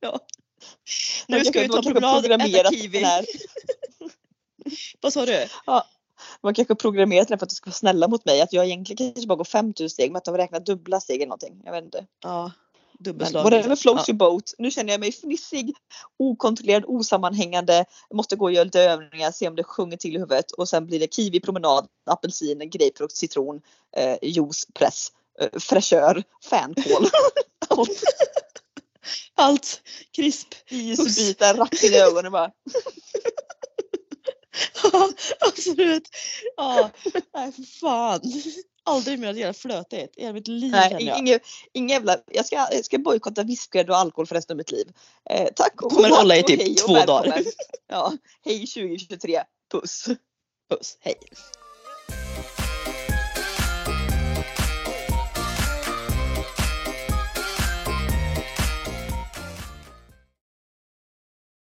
ja. 0.00 0.20
Nu 1.28 1.44
ska 1.44 1.60
vi 1.60 1.68
ta 1.68 1.82
promenad, 1.82 2.24
äta 2.54 2.70
kiwi. 2.70 3.04
Vad 5.00 5.12
sa 5.12 5.26
du? 5.26 5.46
Ja. 5.66 5.86
Man 6.42 6.54
kanske 6.54 6.74
programmerat 6.74 7.28
den 7.28 7.38
för 7.38 7.46
att 7.46 7.50
det 7.50 7.56
ska 7.56 7.70
vara 7.70 7.74
snälla 7.74 8.08
mot 8.08 8.24
mig. 8.24 8.40
Att 8.40 8.52
jag 8.52 8.66
egentligen 8.66 9.12
kanske 9.12 9.28
bara 9.28 9.36
går 9.36 9.44
5000 9.44 9.90
steg 9.90 10.10
men 10.10 10.16
att 10.16 10.24
de 10.24 10.36
räknar 10.36 10.60
dubbla 10.60 11.00
steg 11.00 11.16
eller 11.16 11.26
någonting. 11.26 11.62
Jag 11.64 11.72
vet 11.72 11.84
inte. 11.84 12.06
Ja. 12.22 12.50
Dubbelslag. 12.98 13.44
whatever 13.44 13.76
floats 13.76 14.08
Ja. 14.08 14.12
your 14.12 14.18
boat. 14.18 14.54
Nu 14.58 14.70
känner 14.70 14.92
jag 14.92 15.00
mig 15.00 15.12
fnissig, 15.12 15.74
okontrollerad, 16.18 16.84
osammanhängande. 16.86 17.84
Jag 18.08 18.16
måste 18.16 18.36
gå 18.36 18.44
och 18.44 18.52
göra 18.52 18.64
lite 18.64 18.80
övningar, 18.80 19.30
se 19.30 19.48
om 19.48 19.56
det 19.56 19.64
sjunger 19.64 19.96
till 19.96 20.16
i 20.16 20.18
huvudet. 20.18 20.50
Och 20.50 20.68
sen 20.68 20.86
blir 20.86 21.00
det 21.00 21.14
kiwi, 21.14 21.40
promenad, 21.40 21.86
apelsin, 22.06 22.70
grapefrukt, 22.70 23.16
citron, 23.16 23.60
eh, 23.96 24.16
juice, 24.22 24.66
press, 24.74 25.08
eh, 25.40 25.58
fräschör, 25.60 26.22
fänkål. 26.50 27.06
Allt. 27.68 28.02
Allt 29.34 29.82
krisp. 30.16 30.48
Isbitar 30.68 31.54
rakt 31.54 31.82
in 31.82 31.92
i 31.92 31.96
ögonen 31.96 32.32
bara. 32.32 32.50
Alltså 35.38 35.74
du 35.74 35.88
vet. 35.88 36.02
Ja, 36.56 36.90
nej 37.34 37.52
för 37.52 37.62
fan. 37.80 38.20
Aldrig 38.84 39.18
mer 39.18 39.30
att 39.30 39.36
göra 39.36 39.52
flötigt 39.52 40.18
i 40.18 40.20
hela 40.20 40.32
mitt 40.32 40.48
liv 40.48 40.72
Nej, 40.72 41.14
inget, 41.18 41.42
inget 41.72 41.94
jävla, 41.94 42.16
jag 42.26 42.46
ska, 42.46 42.56
jag 42.56 42.84
ska 42.84 42.98
bojkotta 42.98 43.42
vispgrädde 43.42 43.92
och 43.92 43.98
alkohol 43.98 44.26
för 44.26 44.34
resten 44.34 44.54
av 44.54 44.58
mitt 44.58 44.70
liv. 44.70 44.92
Eh, 45.30 45.48
tack 45.56 45.82
och 45.82 45.92
Kommer 45.92 46.08
hålla 46.08 46.36
i 46.36 46.42
typ 46.42 46.76
två 46.76 46.94
dagar. 46.94 47.42
Ja, 47.88 48.12
hej 48.44 48.66
2023. 48.66 49.40
Puss. 49.72 50.06
Puss, 50.70 50.96
hej. 51.00 51.14